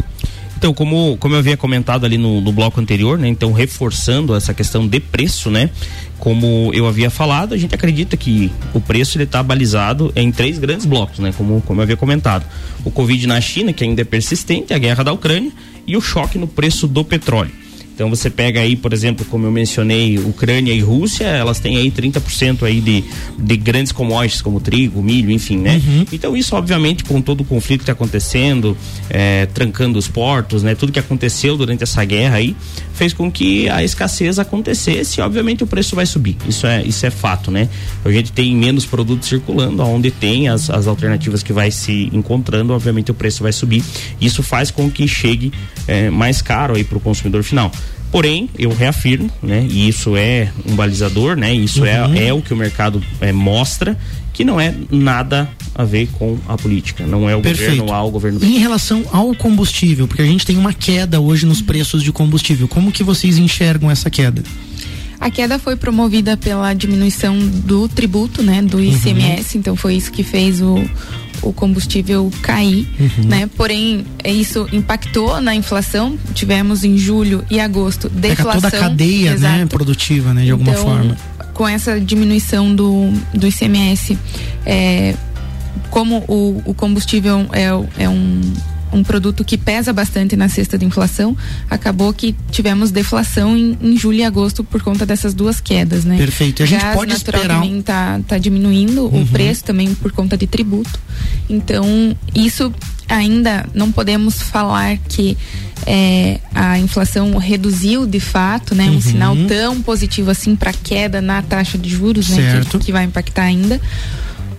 [0.63, 3.27] Então, como, como eu havia comentado ali no, no bloco anterior, né?
[3.27, 5.69] Então, reforçando essa questão de preço, né?
[6.21, 10.61] Como eu havia falado, a gente acredita que o preço ele está balizado em três
[10.61, 11.35] grandes blocos, né?
[11.37, 12.47] Como, como eu havia comentado.
[12.85, 15.51] O Covid na China, que ainda é persistente, a guerra da Ucrânia
[15.85, 17.51] e o choque no preço do petróleo.
[17.95, 21.91] Então você pega aí, por exemplo, como eu mencionei, Ucrânia e Rússia, elas têm aí
[21.91, 23.05] 30% aí de,
[23.39, 25.81] de grandes commodities como trigo, milho, enfim, né?
[25.87, 26.07] Uhum.
[26.13, 28.77] Então isso, obviamente, com todo o conflito que está acontecendo,
[29.11, 30.75] é, trancando os portos, né?
[30.75, 32.57] Tudo que aconteceu durante essa guerra aí,
[32.95, 36.37] fez com que a escassez acontecesse e, obviamente, o preço vai subir.
[36.49, 37.69] Isso é, isso é fato, né?
[38.05, 42.73] A gente tem menos produtos circulando, onde tem as, as alternativas que vai se encontrando,
[42.73, 43.83] obviamente o preço vai subir.
[44.21, 45.53] Isso faz com que chegue
[45.87, 47.71] é, mais caro aí para o consumidor final.
[48.13, 49.67] Porém, eu reafirmo, né?
[49.69, 51.55] E isso é um balizador, né?
[51.55, 52.15] Isso é, uhum.
[52.15, 53.99] é, é o que o mercado é, mostra
[54.35, 57.71] que não é nada a ver com a política, não é o Perfeito.
[57.71, 58.45] governo A, o governo.
[58.45, 62.69] Em relação ao combustível, porque a gente tem uma queda hoje nos preços de combustível,
[62.69, 64.43] como que vocês enxergam essa queda?
[65.21, 69.61] A queda foi promovida pela diminuição do tributo, né, do ICMS, uhum.
[69.61, 70.83] então foi isso que fez o,
[71.43, 73.25] o combustível cair, uhum.
[73.25, 73.51] né?
[73.57, 76.19] Porém, isso impactou na inflação.
[76.35, 78.61] Tivemos em julho e agosto deflação.
[78.61, 81.17] Pega toda a cadeia, né, produtiva, né, de alguma então, forma.
[81.53, 84.19] Com essa diminuição do, do ICMS,
[84.65, 85.15] é,
[85.91, 87.69] como o, o combustível é,
[88.03, 88.41] é um
[88.93, 91.37] um produto que pesa bastante na cesta de inflação,
[91.69, 96.17] acabou que tivemos deflação em, em julho e agosto por conta dessas duas quedas, né?
[96.17, 96.63] Perfeito.
[96.63, 99.23] A gente Gás pode natural esperar também tá, tá diminuindo uhum.
[99.23, 101.01] o preço também por conta de tributo.
[101.49, 102.73] Então, isso
[103.09, 105.37] ainda não podemos falar que
[105.87, 108.85] é, a inflação reduziu de fato, né?
[108.85, 109.01] Um uhum.
[109.01, 112.63] sinal tão positivo assim para queda na taxa de juros, né?
[112.71, 113.81] Que, que vai impactar ainda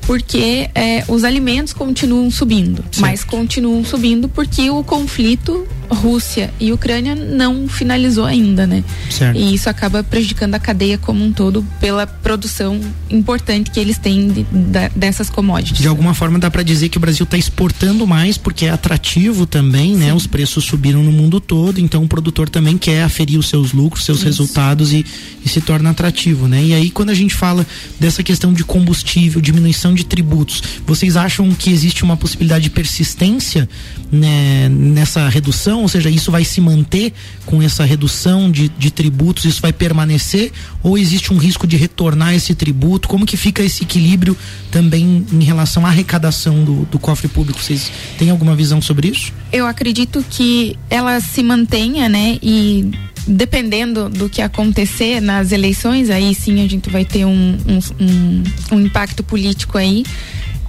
[0.06, 3.02] porque é, os alimentos continuam subindo, certo.
[3.02, 8.84] mas continuam subindo porque o conflito Rússia e Ucrânia não finalizou ainda, né?
[9.10, 9.38] Certo.
[9.38, 12.80] E isso acaba prejudicando a cadeia como um todo pela produção
[13.10, 15.80] importante que eles têm de, de, dessas commodities.
[15.80, 19.46] De alguma forma dá para dizer que o Brasil está exportando mais porque é atrativo
[19.46, 20.00] também, né?
[20.00, 20.06] Sim.
[20.08, 20.14] né?
[20.14, 24.06] Os preços subiram no mundo todo, então o produtor também quer aferir os seus lucros,
[24.06, 24.26] seus isso.
[24.26, 25.06] resultados e,
[25.46, 26.64] e se torna atrativo, né?
[26.64, 27.66] E aí quando a gente fala
[28.00, 33.68] dessa questão de combustível, diminuição de tributos, vocês acham que existe uma possibilidade de persistência
[34.12, 35.82] né, nessa redução?
[35.82, 37.14] Ou seja, isso vai se manter
[37.46, 40.52] com essa redução de, de tributos, isso vai permanecer?
[40.82, 43.08] Ou existe um risco de retornar esse tributo?
[43.08, 44.38] Como que fica esse equilíbrio
[44.72, 47.62] também em relação à arrecadação do, do cofre público?
[47.62, 49.32] Vocês têm alguma visão sobre isso?
[49.52, 52.38] Eu acredito que ela se mantenha, né?
[52.42, 52.92] E
[53.28, 58.44] dependendo do que acontecer nas eleições, aí sim a gente vai ter um, um, um,
[58.74, 60.04] um impacto político aí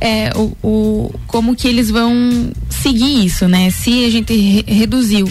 [0.01, 3.71] é, o, o, como que eles vão seguir isso, né?
[3.71, 5.27] Se a gente re reduziu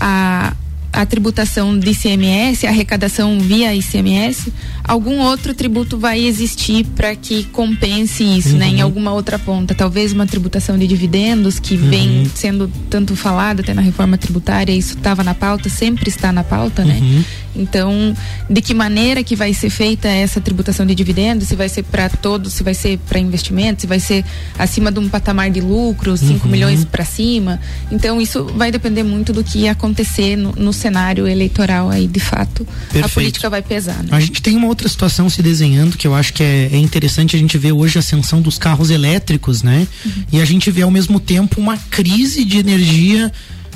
[0.00, 0.54] a,
[0.94, 4.52] a tributação de ICMS, a arrecadação via ICMS,
[4.84, 8.58] algum outro tributo vai existir para que compense isso, uhum.
[8.58, 8.68] né?
[8.68, 8.84] Em uhum.
[8.84, 9.74] alguma outra ponta.
[9.74, 11.90] Talvez uma tributação de dividendos que uhum.
[11.90, 16.44] vem sendo tanto falada até na reforma tributária, isso estava na pauta, sempre está na
[16.44, 17.00] pauta, né?
[17.02, 17.24] uhum.
[17.54, 18.14] Então,
[18.48, 21.48] de que maneira que vai ser feita essa tributação de dividendos?
[21.48, 24.24] Se vai ser para todos, se vai ser para investimentos, se vai ser
[24.58, 26.50] acima de um patamar de lucro, 5 uhum.
[26.50, 27.60] milhões para cima.
[27.90, 32.66] Então, isso vai depender muito do que acontecer no, no cenário eleitoral aí, de fato.
[32.90, 33.06] Perfeito.
[33.06, 34.02] A política vai pesar.
[34.02, 34.08] Né?
[34.10, 37.36] A gente tem uma outra situação se desenhando que eu acho que é, é interessante
[37.36, 39.86] a gente ver hoje a ascensão dos carros elétricos, né?
[40.04, 40.12] Uhum.
[40.32, 43.32] E a gente vê ao mesmo tempo uma crise de energia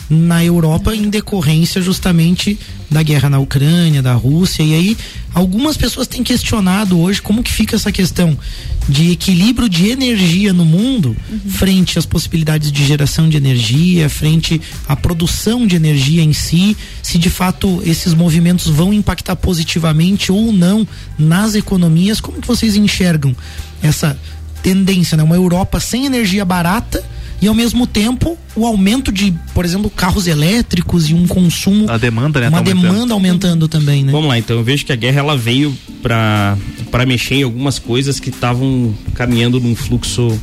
[0.09, 2.59] na Europa em decorrência justamente
[2.91, 4.63] da guerra na Ucrânia, da Rússia.
[4.63, 4.97] E aí
[5.35, 8.37] algumas pessoas têm questionado hoje como que fica essa questão
[8.89, 11.51] de equilíbrio de energia no mundo uhum.
[11.51, 17.19] frente às possibilidades de geração de energia, frente à produção de energia em si, se
[17.19, 20.89] de fato esses movimentos vão impactar positivamente ou não
[21.19, 23.37] nas economias, como que vocês enxergam
[23.83, 24.19] essa
[24.63, 25.23] tendência, né?
[25.23, 27.05] Uma Europa sem energia barata
[27.41, 31.91] e ao mesmo tempo o aumento de, por exemplo, carros elétricos e um consumo.
[31.91, 32.49] A demanda, né?
[32.49, 33.12] Uma tá demanda aumentando.
[33.12, 34.12] aumentando também, né?
[34.12, 36.57] Vamos lá, então eu vejo que a guerra ela veio para
[36.91, 40.39] para mexer em algumas coisas que estavam caminhando num fluxo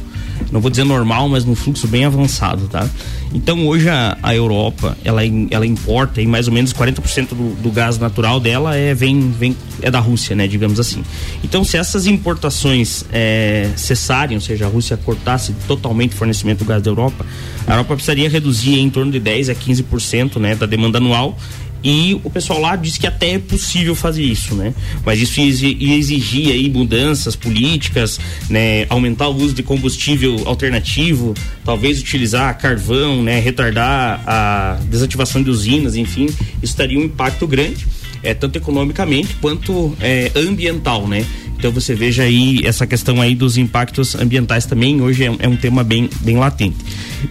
[0.51, 2.87] não vou dizer normal, mas num fluxo bem avançado, tá?
[3.35, 5.21] Então hoje a, a Europa, ela,
[5.51, 9.53] ela importa e mais ou menos 40% do, do gás natural dela é, vem, vem,
[9.81, 10.47] é da Rússia, né?
[10.47, 11.03] Digamos assim.
[11.43, 16.65] Então se essas importações é, cessarem, ou seja, a Rússia cortasse totalmente o fornecimento do
[16.65, 17.25] gás da Europa,
[17.67, 21.37] a Europa precisaria reduzir em torno de 10 a 15% né, da demanda anual
[21.83, 24.73] e o pessoal lá diz que até é possível fazer isso, né?
[25.05, 28.19] Mas isso ia exigir aí mudanças políticas,
[28.49, 28.85] né?
[28.89, 33.39] Aumentar o uso de combustível alternativo, talvez utilizar carvão, né?
[33.39, 36.27] Retardar a desativação de usinas, enfim,
[36.61, 37.85] isso teria um impacto grande,
[38.23, 41.25] é, tanto economicamente quanto é, ambiental, né?
[41.65, 45.55] Então você veja aí essa questão aí dos impactos ambientais também hoje é, é um
[45.55, 46.77] tema bem, bem latente.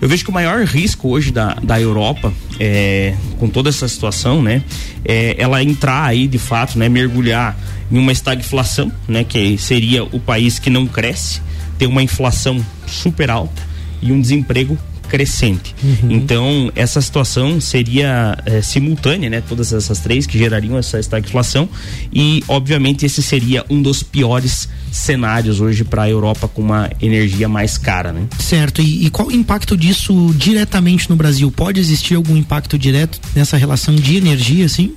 [0.03, 4.43] Eu vejo que o maior risco hoje da, da Europa, é, com toda essa situação,
[4.43, 4.64] né,
[5.05, 7.57] é ela entrar aí de fato, né, mergulhar
[7.89, 11.41] em uma estagflação, né, que seria o país que não cresce,
[11.78, 13.62] ter uma inflação super alta
[14.03, 14.76] e um desemprego
[15.14, 15.76] crescente.
[15.80, 16.10] Uhum.
[16.10, 19.40] Então, essa situação seria é, simultânea, né?
[19.48, 21.68] Todas essas três que gerariam essa estagflação
[22.12, 27.48] e, obviamente, esse seria um dos piores cenários hoje para a Europa com uma energia
[27.48, 28.26] mais cara, né?
[28.40, 28.82] Certo.
[28.82, 31.48] E, e, qual o impacto disso diretamente no Brasil?
[31.52, 34.94] Pode existir algum impacto direto nessa relação de energia, assim?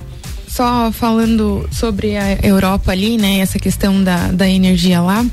[0.48, 3.38] Só falando sobre a Europa ali, né?
[3.38, 5.24] Essa questão da, da energia lá.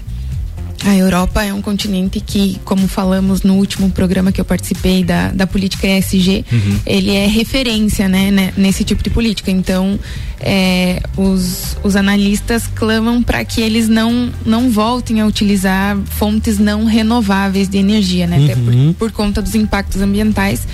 [0.86, 5.32] A Europa é um continente que, como falamos no último programa que eu participei da,
[5.32, 6.80] da política ESG, uhum.
[6.86, 9.50] ele é referência né, né, nesse tipo de política.
[9.50, 10.00] Então,
[10.40, 16.86] é, os, os analistas clamam para que eles não, não voltem a utilizar fontes não
[16.86, 18.38] renováveis de energia, né?
[18.38, 18.46] Uhum.
[18.46, 18.94] Até por, uhum.
[18.94, 20.68] por conta dos impactos ambientais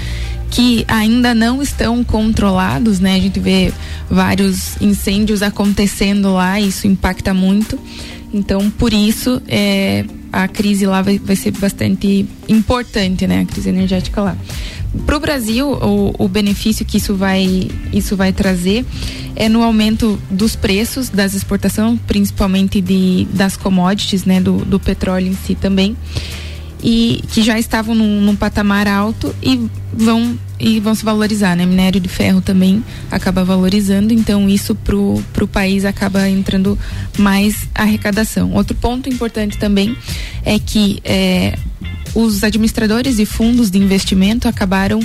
[0.50, 3.16] que ainda não estão controlados, né?
[3.16, 3.72] A gente vê
[4.10, 7.80] vários incêndios acontecendo lá, isso impacta muito.
[8.34, 13.42] Então, por isso, é, a crise lá vai, vai ser bastante importante, né?
[13.42, 14.38] A crise energética lá.
[15.06, 18.86] Para o Brasil, o benefício que isso vai, isso vai trazer
[19.38, 24.42] é no aumento dos preços das exportações, principalmente de, das commodities, né?
[24.42, 25.96] Do, do petróleo em si também
[26.84, 31.66] e que já estavam num, num, patamar alto e vão e vão se valorizar, né?
[31.66, 36.78] Minério de ferro também acaba valorizando, então isso pro, pro país acaba entrando
[37.18, 38.54] mais arrecadação.
[38.54, 39.96] Outro ponto importante também
[40.46, 41.58] é que é,
[42.14, 45.00] os administradores de fundos de investimento acabaram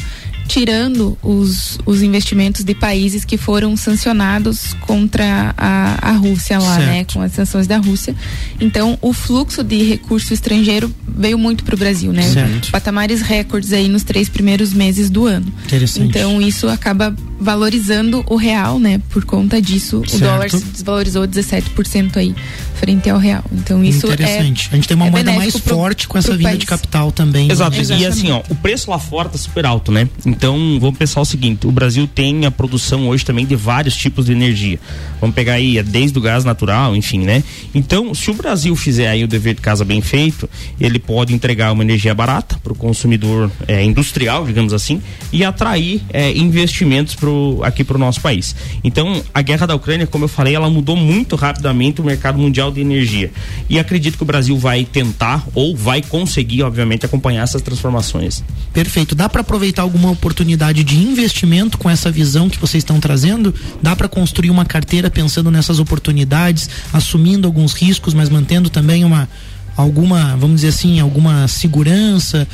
[0.47, 6.85] tirando os, os investimentos de países que foram sancionados contra a, a Rússia lá, né,
[6.85, 6.89] certo.
[6.89, 7.07] né?
[7.13, 8.15] Com as sanções da Rússia.
[8.61, 12.23] Então, o fluxo de recurso estrangeiro veio muito para o Brasil, né?
[12.23, 12.71] Certo.
[12.71, 15.47] Patamares recordes aí nos três primeiros meses do ano.
[15.65, 16.09] Interessante.
[16.09, 19.01] Então, isso acaba valorizando o real, né?
[19.11, 20.17] Por conta disso, certo.
[20.17, 22.35] o dólar se desvalorizou 17% aí
[22.77, 23.45] frente ao real.
[23.53, 24.69] Então isso é Interessante.
[24.71, 26.61] É, a gente tem uma é moeda mais pro, forte com essa vinda país.
[26.61, 27.51] de capital também.
[27.51, 27.77] Exato.
[27.77, 27.99] Né?
[27.99, 30.09] E assim, ó, o preço lá fora tá super alto, né?
[30.37, 34.27] Então, vamos pensar o seguinte, o Brasil tem a produção hoje também de vários tipos
[34.27, 34.79] de energia.
[35.19, 37.43] Vamos pegar aí desde o gás natural, enfim, né?
[37.75, 40.47] Então, se o Brasil fizer aí o dever de casa bem feito,
[40.79, 45.01] ele pode entregar uma energia barata para o consumidor é, industrial, digamos assim,
[45.33, 48.55] e atrair é, investimentos pro, aqui para o nosso país.
[48.85, 52.71] Então, a guerra da Ucrânia, como eu falei, ela mudou muito rapidamente o mercado mundial
[52.71, 53.33] de energia.
[53.71, 58.45] E acredito que o Brasil vai tentar ou vai conseguir, obviamente, acompanhar essas transformações.
[58.75, 59.15] Perfeito.
[59.15, 60.26] Dá para aproveitar alguma oportunidade
[60.85, 63.55] de investimento com essa visão que vocês estão trazendo?
[63.83, 69.29] Dá para construir uma carteira pensando nessas oportunidades, assumindo alguns riscos, mas mantendo também uma
[69.77, 72.49] alguma, vamos dizer assim, alguma segurança,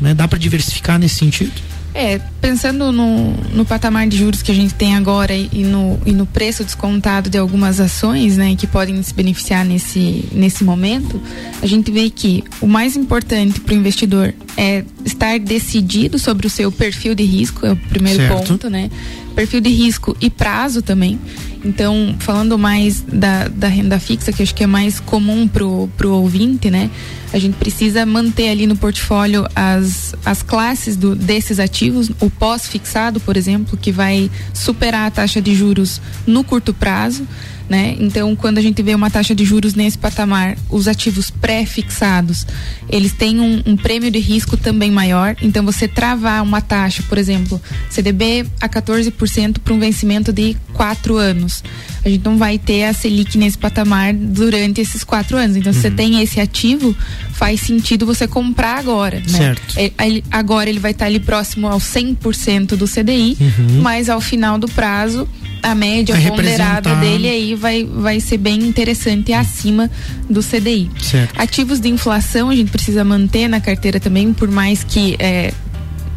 [0.00, 0.12] né?
[0.12, 1.52] Dá para diversificar nesse sentido?
[1.96, 6.10] É, pensando no, no patamar de juros que a gente tem agora e no, e
[6.10, 11.22] no preço descontado de algumas ações, né, que podem se beneficiar nesse, nesse momento,
[11.62, 16.50] a gente vê que o mais importante para o investidor é estar decidido sobre o
[16.50, 18.48] seu perfil de risco, é o primeiro certo.
[18.48, 18.90] ponto, né?
[19.36, 21.18] Perfil de risco e prazo também.
[21.64, 26.10] Então, falando mais da, da renda fixa, que acho que é mais comum pro, pro
[26.12, 26.90] ouvinte, né?
[27.32, 33.18] A gente precisa manter ali no portfólio as, as classes do, desses ativos, o pós-fixado,
[33.18, 37.26] por exemplo, que vai superar a taxa de juros no curto prazo
[37.68, 37.96] né?
[37.98, 42.46] Então, quando a gente vê uma taxa de juros nesse patamar, os ativos pré-fixados,
[42.88, 45.36] eles têm um, um, prêmio de risco também maior.
[45.40, 51.16] Então, você travar uma taxa, por exemplo, CDB a 14% para um vencimento de quatro
[51.16, 51.64] anos.
[52.04, 55.56] A gente não vai ter a Selic nesse patamar durante esses quatro anos.
[55.56, 55.74] Então, uhum.
[55.74, 56.94] se você tem esse ativo,
[57.32, 59.20] faz sentido você comprar agora.
[59.20, 59.38] Né?
[59.38, 59.78] Certo.
[59.78, 59.90] É,
[60.30, 63.80] agora ele vai estar ali próximo ao 100% do CDI, uhum.
[63.80, 65.26] mas ao final do prazo
[65.64, 69.90] a média vai ponderada dele aí vai, vai ser bem interessante acima
[70.28, 70.90] do CDI.
[71.00, 71.40] Certo.
[71.40, 75.54] Ativos de inflação a gente precisa manter na carteira também, por mais que é,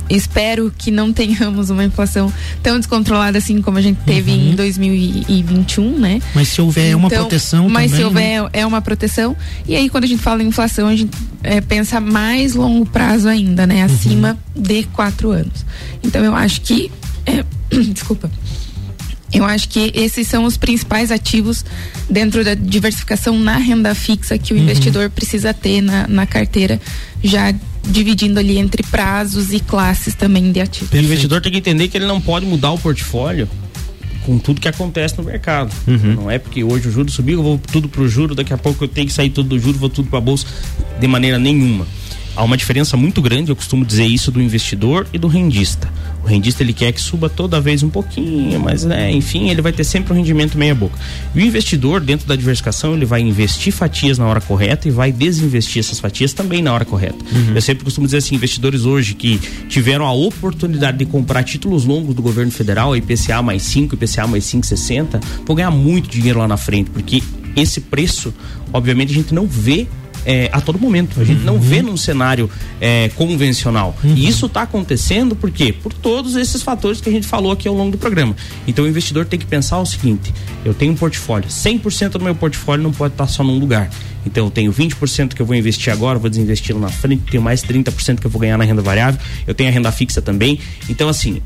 [0.10, 2.32] espero que não tenhamos uma inflação
[2.62, 4.52] tão descontrolada assim como a gente teve uhum.
[4.52, 6.22] em 2021, né?
[6.36, 8.50] Mas se houver então, uma proteção Mas também, se houver né?
[8.52, 9.36] é uma proteção.
[9.66, 13.30] E aí quando a gente fala em inflação, a gente é, pensa mais longo prazo
[13.30, 13.84] ainda, né?
[13.84, 14.62] Acima uhum.
[14.62, 15.66] de quatro anos.
[16.04, 16.92] Então eu acho que
[17.26, 17.46] é,
[17.94, 18.30] desculpa.
[19.34, 21.66] Eu acho que esses são os principais ativos
[22.10, 24.64] dentro da diversificação na renda fixa que o uhum.
[24.64, 26.80] investidor precisa ter na, na carteira,
[27.24, 27.54] já
[27.84, 30.92] dividindo ali entre prazos e classes também de ativos.
[30.92, 33.50] O investidor tem que entender que ele não pode mudar o portfólio
[34.26, 35.74] com tudo que acontece no mercado.
[35.88, 36.16] Uhum.
[36.16, 38.84] Não é porque hoje o juro subiu, eu vou tudo pro juro, daqui a pouco
[38.84, 40.46] eu tenho que sair tudo do juro, vou tudo para bolsa,
[41.00, 41.86] de maneira nenhuma
[42.38, 45.92] há uma diferença muito grande, eu costumo dizer isso do investidor e do rendista.
[46.24, 49.72] O rendista ele quer que suba toda vez um pouquinho, mas né, enfim, ele vai
[49.72, 50.98] ter sempre um rendimento meia boca.
[51.34, 55.12] E o investidor, dentro da diversificação, ele vai investir fatias na hora correta e vai
[55.12, 57.18] desinvestir essas fatias também na hora correta.
[57.32, 57.56] Uhum.
[57.56, 62.14] Eu sempre costumo dizer assim, investidores hoje que tiveram a oportunidade de comprar títulos longos
[62.14, 66.58] do governo federal, IPCA mais 5, IPCA mais 5,60, vão ganhar muito dinheiro lá na
[66.58, 67.24] frente, porque
[67.56, 68.32] esse preço,
[68.72, 69.88] obviamente, a gente não vê
[70.28, 71.22] é, a todo momento.
[71.22, 71.46] A gente uhum.
[71.46, 72.50] não vê num cenário
[72.82, 73.96] é, convencional.
[74.04, 74.14] Uhum.
[74.14, 75.72] E isso está acontecendo por quê?
[75.72, 78.36] Por todos esses fatores que a gente falou aqui ao longo do programa.
[78.68, 80.34] Então o investidor tem que pensar o seguinte:
[80.66, 83.90] eu tenho um portfólio, 100% do meu portfólio não pode estar só num lugar.
[84.26, 87.42] Então eu tenho 20% que eu vou investir agora, vou desinvestir lá na frente, tenho
[87.42, 90.60] mais 30% que eu vou ganhar na renda variável, eu tenho a renda fixa também.
[90.90, 91.42] Então, assim,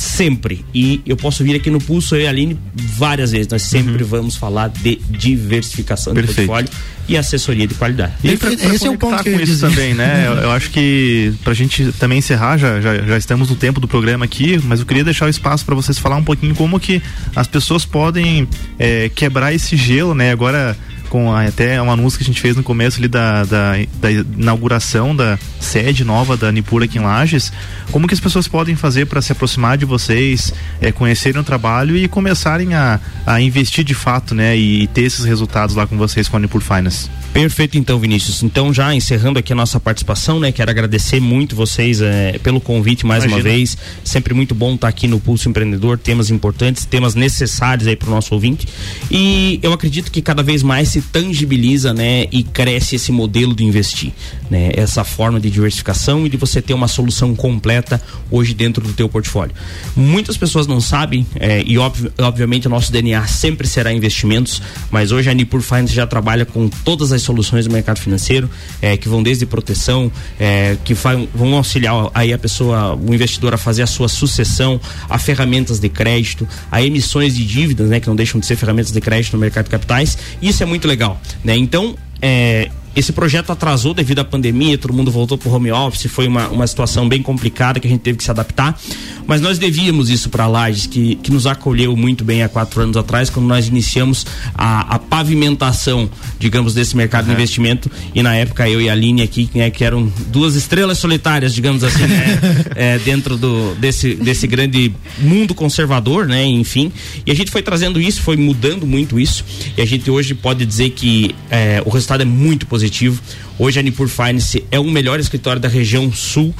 [0.00, 0.64] sempre.
[0.74, 3.48] E eu posso vir aqui no Pulso, eu e a Aline, várias vezes.
[3.48, 4.08] Nós sempre uhum.
[4.08, 6.40] vamos falar de diversificação Perfeito.
[6.40, 6.70] de portfólio
[7.06, 8.14] e assessoria de qualidade.
[8.24, 10.24] E pra, pra Esse é um ponto que com isso também, né?
[10.26, 13.86] eu, eu, acho que pra gente também encerrar, já, já, já estamos no tempo do
[13.86, 17.02] programa aqui, mas eu queria deixar o espaço para vocês falar um pouquinho como que
[17.36, 18.48] as pessoas podem
[18.78, 20.32] é, quebrar esse gelo, né?
[20.32, 20.78] Agora
[21.10, 24.10] com a, até um anúncio que a gente fez no começo ali da, da, da,
[24.10, 27.52] inauguração da sede nova da Nipura aqui em Lages,
[27.90, 31.96] como que as pessoas podem fazer para se aproximar de vocês, é, conhecerem o trabalho
[31.96, 35.98] e começarem a, a investir de fato, né, e, e ter esses resultados lá com
[35.98, 37.10] vocês com a Nipur Finance?
[37.32, 38.42] Perfeito, então, Vinícius.
[38.42, 40.50] Então, já encerrando aqui a nossa participação, né?
[40.50, 43.48] Quero agradecer muito vocês é, pelo convite mais Imagina.
[43.48, 43.78] uma vez.
[44.02, 45.96] Sempre muito bom estar aqui no Pulso Empreendedor.
[45.96, 48.66] Temas importantes, temas necessários aí para o nosso ouvinte.
[49.10, 52.26] E eu acredito que cada vez mais se tangibiliza, né?
[52.32, 54.12] E cresce esse modelo de investir,
[54.50, 54.72] né?
[54.74, 59.08] Essa forma de diversificação e de você ter uma solução completa hoje dentro do teu
[59.08, 59.54] portfólio.
[59.94, 64.60] Muitas pessoas não sabem é, e ob obviamente o nosso DNA sempre será investimentos,
[64.90, 68.50] mas hoje a Nipur Finance já trabalha com todas as as soluções do mercado financeiro,
[68.80, 73.58] é, que vão desde proteção, é, que vão auxiliar aí a pessoa, o investidor a
[73.58, 78.16] fazer a sua sucessão, a ferramentas de crédito, a emissões de dívidas, né, que não
[78.16, 80.18] deixam de ser ferramentas de crédito no mercado de capitais.
[80.40, 81.56] Isso é muito legal, né?
[81.56, 86.10] Então, é, esse projeto atrasou devido à pandemia, todo mundo voltou para o home office,
[86.10, 88.78] foi uma, uma situação bem complicada que a gente teve que se adaptar.
[89.26, 92.82] Mas nós devíamos isso para a Lages, que, que nos acolheu muito bem há quatro
[92.82, 97.30] anos atrás, quando nós iniciamos a, a pavimentação, digamos, desse mercado uhum.
[97.30, 97.90] de investimento.
[98.12, 101.84] E na época eu e a Aline aqui, né, que eram duas estrelas solitárias, digamos
[101.84, 102.40] assim, né,
[102.74, 106.44] é, dentro do, desse, desse grande mundo conservador, né?
[106.44, 106.90] Enfim.
[107.24, 109.44] E a gente foi trazendo isso, foi mudando muito isso.
[109.76, 113.20] E a gente hoje pode dizer que é, o resultado é muito positivo positivo.
[113.58, 116.54] Hoje a Nipur Finance é o melhor escritório da região sul,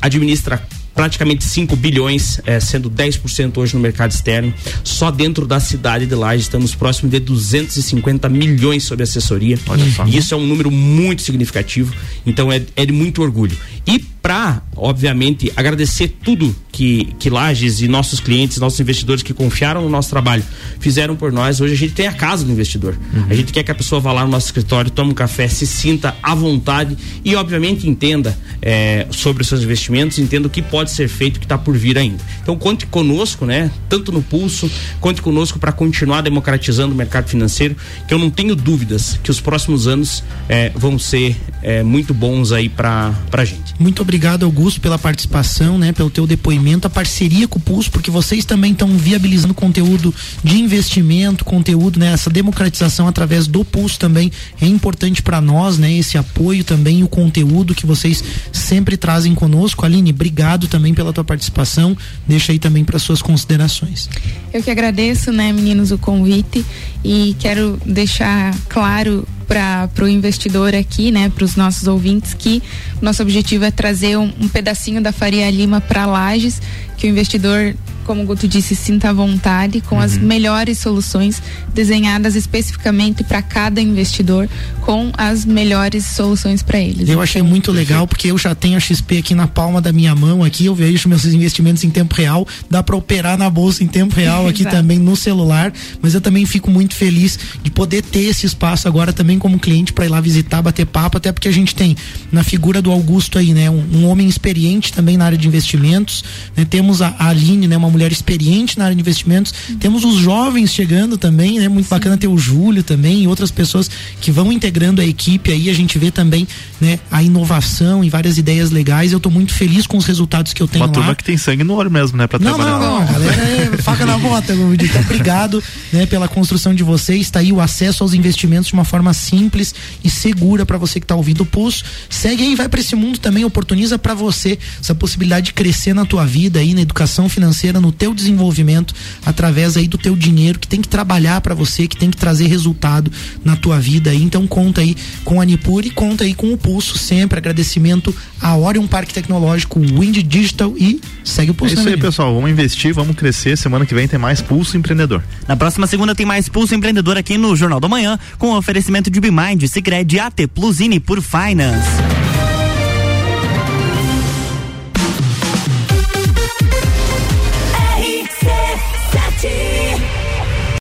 [0.00, 0.60] administra
[0.94, 4.52] praticamente 5 bilhões, é, sendo 10% hoje no mercado externo.
[4.84, 9.58] Só dentro da cidade de Laje estamos próximo de 250 milhões sobre assessoria.
[10.06, 11.94] E isso é um número muito significativo.
[12.26, 13.56] Então é, é de muito orgulho.
[13.86, 19.82] E para, obviamente, agradecer tudo que, que Lages e nossos clientes, nossos investidores que confiaram
[19.82, 20.44] no nosso trabalho
[20.78, 21.60] fizeram por nós.
[21.60, 22.96] Hoje a gente tem a casa do investidor.
[23.12, 23.26] Uhum.
[23.28, 25.66] A gente quer que a pessoa vá lá no nosso escritório, tome um café, se
[25.66, 30.92] sinta à vontade e, obviamente, entenda é, sobre os seus investimentos, entenda o que pode
[30.92, 32.22] ser feito, o que está por vir ainda.
[32.40, 33.70] Então, conte conosco, né?
[33.88, 34.70] Tanto no pulso,
[35.00, 39.40] conte conosco para continuar democratizando o mercado financeiro, que eu não tenho dúvidas que os
[39.40, 43.74] próximos anos é, vão ser é, muito bons aí para a gente.
[43.78, 44.11] Muito obrigado,
[44.44, 48.72] Augusto, pela participação, né, pelo teu depoimento, a parceria com o Pulso, porque vocês também
[48.72, 55.22] estão viabilizando conteúdo de investimento, conteúdo, né, essa democratização através do Pulso também é importante
[55.22, 59.84] para nós, né, esse apoio também, o conteúdo que vocês sempre trazem conosco.
[59.84, 61.96] Aline, obrigado também pela tua participação.
[62.26, 64.08] Deixa aí também para suas considerações.
[64.52, 66.64] Eu que agradeço, né, meninos, o convite
[67.04, 72.62] e quero deixar claro para o investidor aqui, né, para os nossos ouvintes, que
[73.02, 76.60] nosso objetivo é trazer um, um pedacinho da Faria Lima para Lages,
[76.96, 77.74] que o investidor
[78.04, 80.02] como o Guto disse, sinta à vontade com uhum.
[80.02, 81.42] as melhores soluções
[81.74, 84.48] desenhadas especificamente para cada investidor,
[84.80, 87.08] com as melhores soluções para eles.
[87.08, 90.14] Eu achei muito legal porque eu já tenho a XP aqui na palma da minha
[90.14, 93.86] mão aqui, eu vejo meus investimentos em tempo real, dá para operar na bolsa em
[93.86, 98.24] tempo real aqui também no celular, mas eu também fico muito feliz de poder ter
[98.24, 101.52] esse espaço agora também como cliente para ir lá visitar, bater papo, até porque a
[101.52, 101.96] gente tem
[102.30, 106.24] na figura do Augusto aí, né, um, um homem experiente também na área de investimentos,
[106.56, 109.52] né, temos a, a Aline, né, uma mulher experiente na área de investimentos.
[109.68, 109.76] Uhum.
[109.76, 111.68] Temos os jovens chegando também, né?
[111.68, 111.90] Muito Sim.
[111.90, 113.90] bacana ter o Júlio também e outras pessoas
[114.20, 115.68] que vão integrando a equipe aí.
[115.68, 116.48] A gente vê também,
[116.80, 119.12] né, a inovação e várias ideias legais.
[119.12, 120.92] Eu estou muito feliz com os resultados que eu tenho uma lá.
[120.92, 122.78] turma que tem sangue no olho mesmo, né, para trabalhar.
[122.78, 124.74] Não, não, não, galera, é faca na bota, como.
[124.74, 127.22] Então, obrigado, né, pela construção de vocês.
[127.22, 131.04] Está aí o acesso aos investimentos de uma forma simples e segura para você que
[131.04, 131.84] está ouvindo o pulso.
[132.08, 136.04] Segue aí, vai para esse mundo também, oportuniza para você essa possibilidade de crescer na
[136.04, 138.94] tua vida aí, na educação financeira, no teu desenvolvimento
[139.26, 142.46] através aí do teu dinheiro que tem que trabalhar para você, que tem que trazer
[142.46, 143.10] resultado
[143.44, 144.22] na tua vida aí.
[144.22, 147.38] Então conta aí com a Nipur e conta aí com o Pulso sempre.
[147.38, 151.74] Agradecimento a Orion Parque Tecnológico, Wind Digital e segue o Pulso.
[151.74, 152.34] É isso aí, pessoal.
[152.34, 153.56] Vamos investir, vamos crescer.
[153.58, 155.22] Semana que vem tem mais Pulso Empreendedor.
[155.48, 159.10] Na próxima segunda tem mais Pulso Empreendedor aqui no Jornal da Manhã com o oferecimento
[159.10, 162.41] de Bimind, Sicredi AT Plus e Nipur Finance.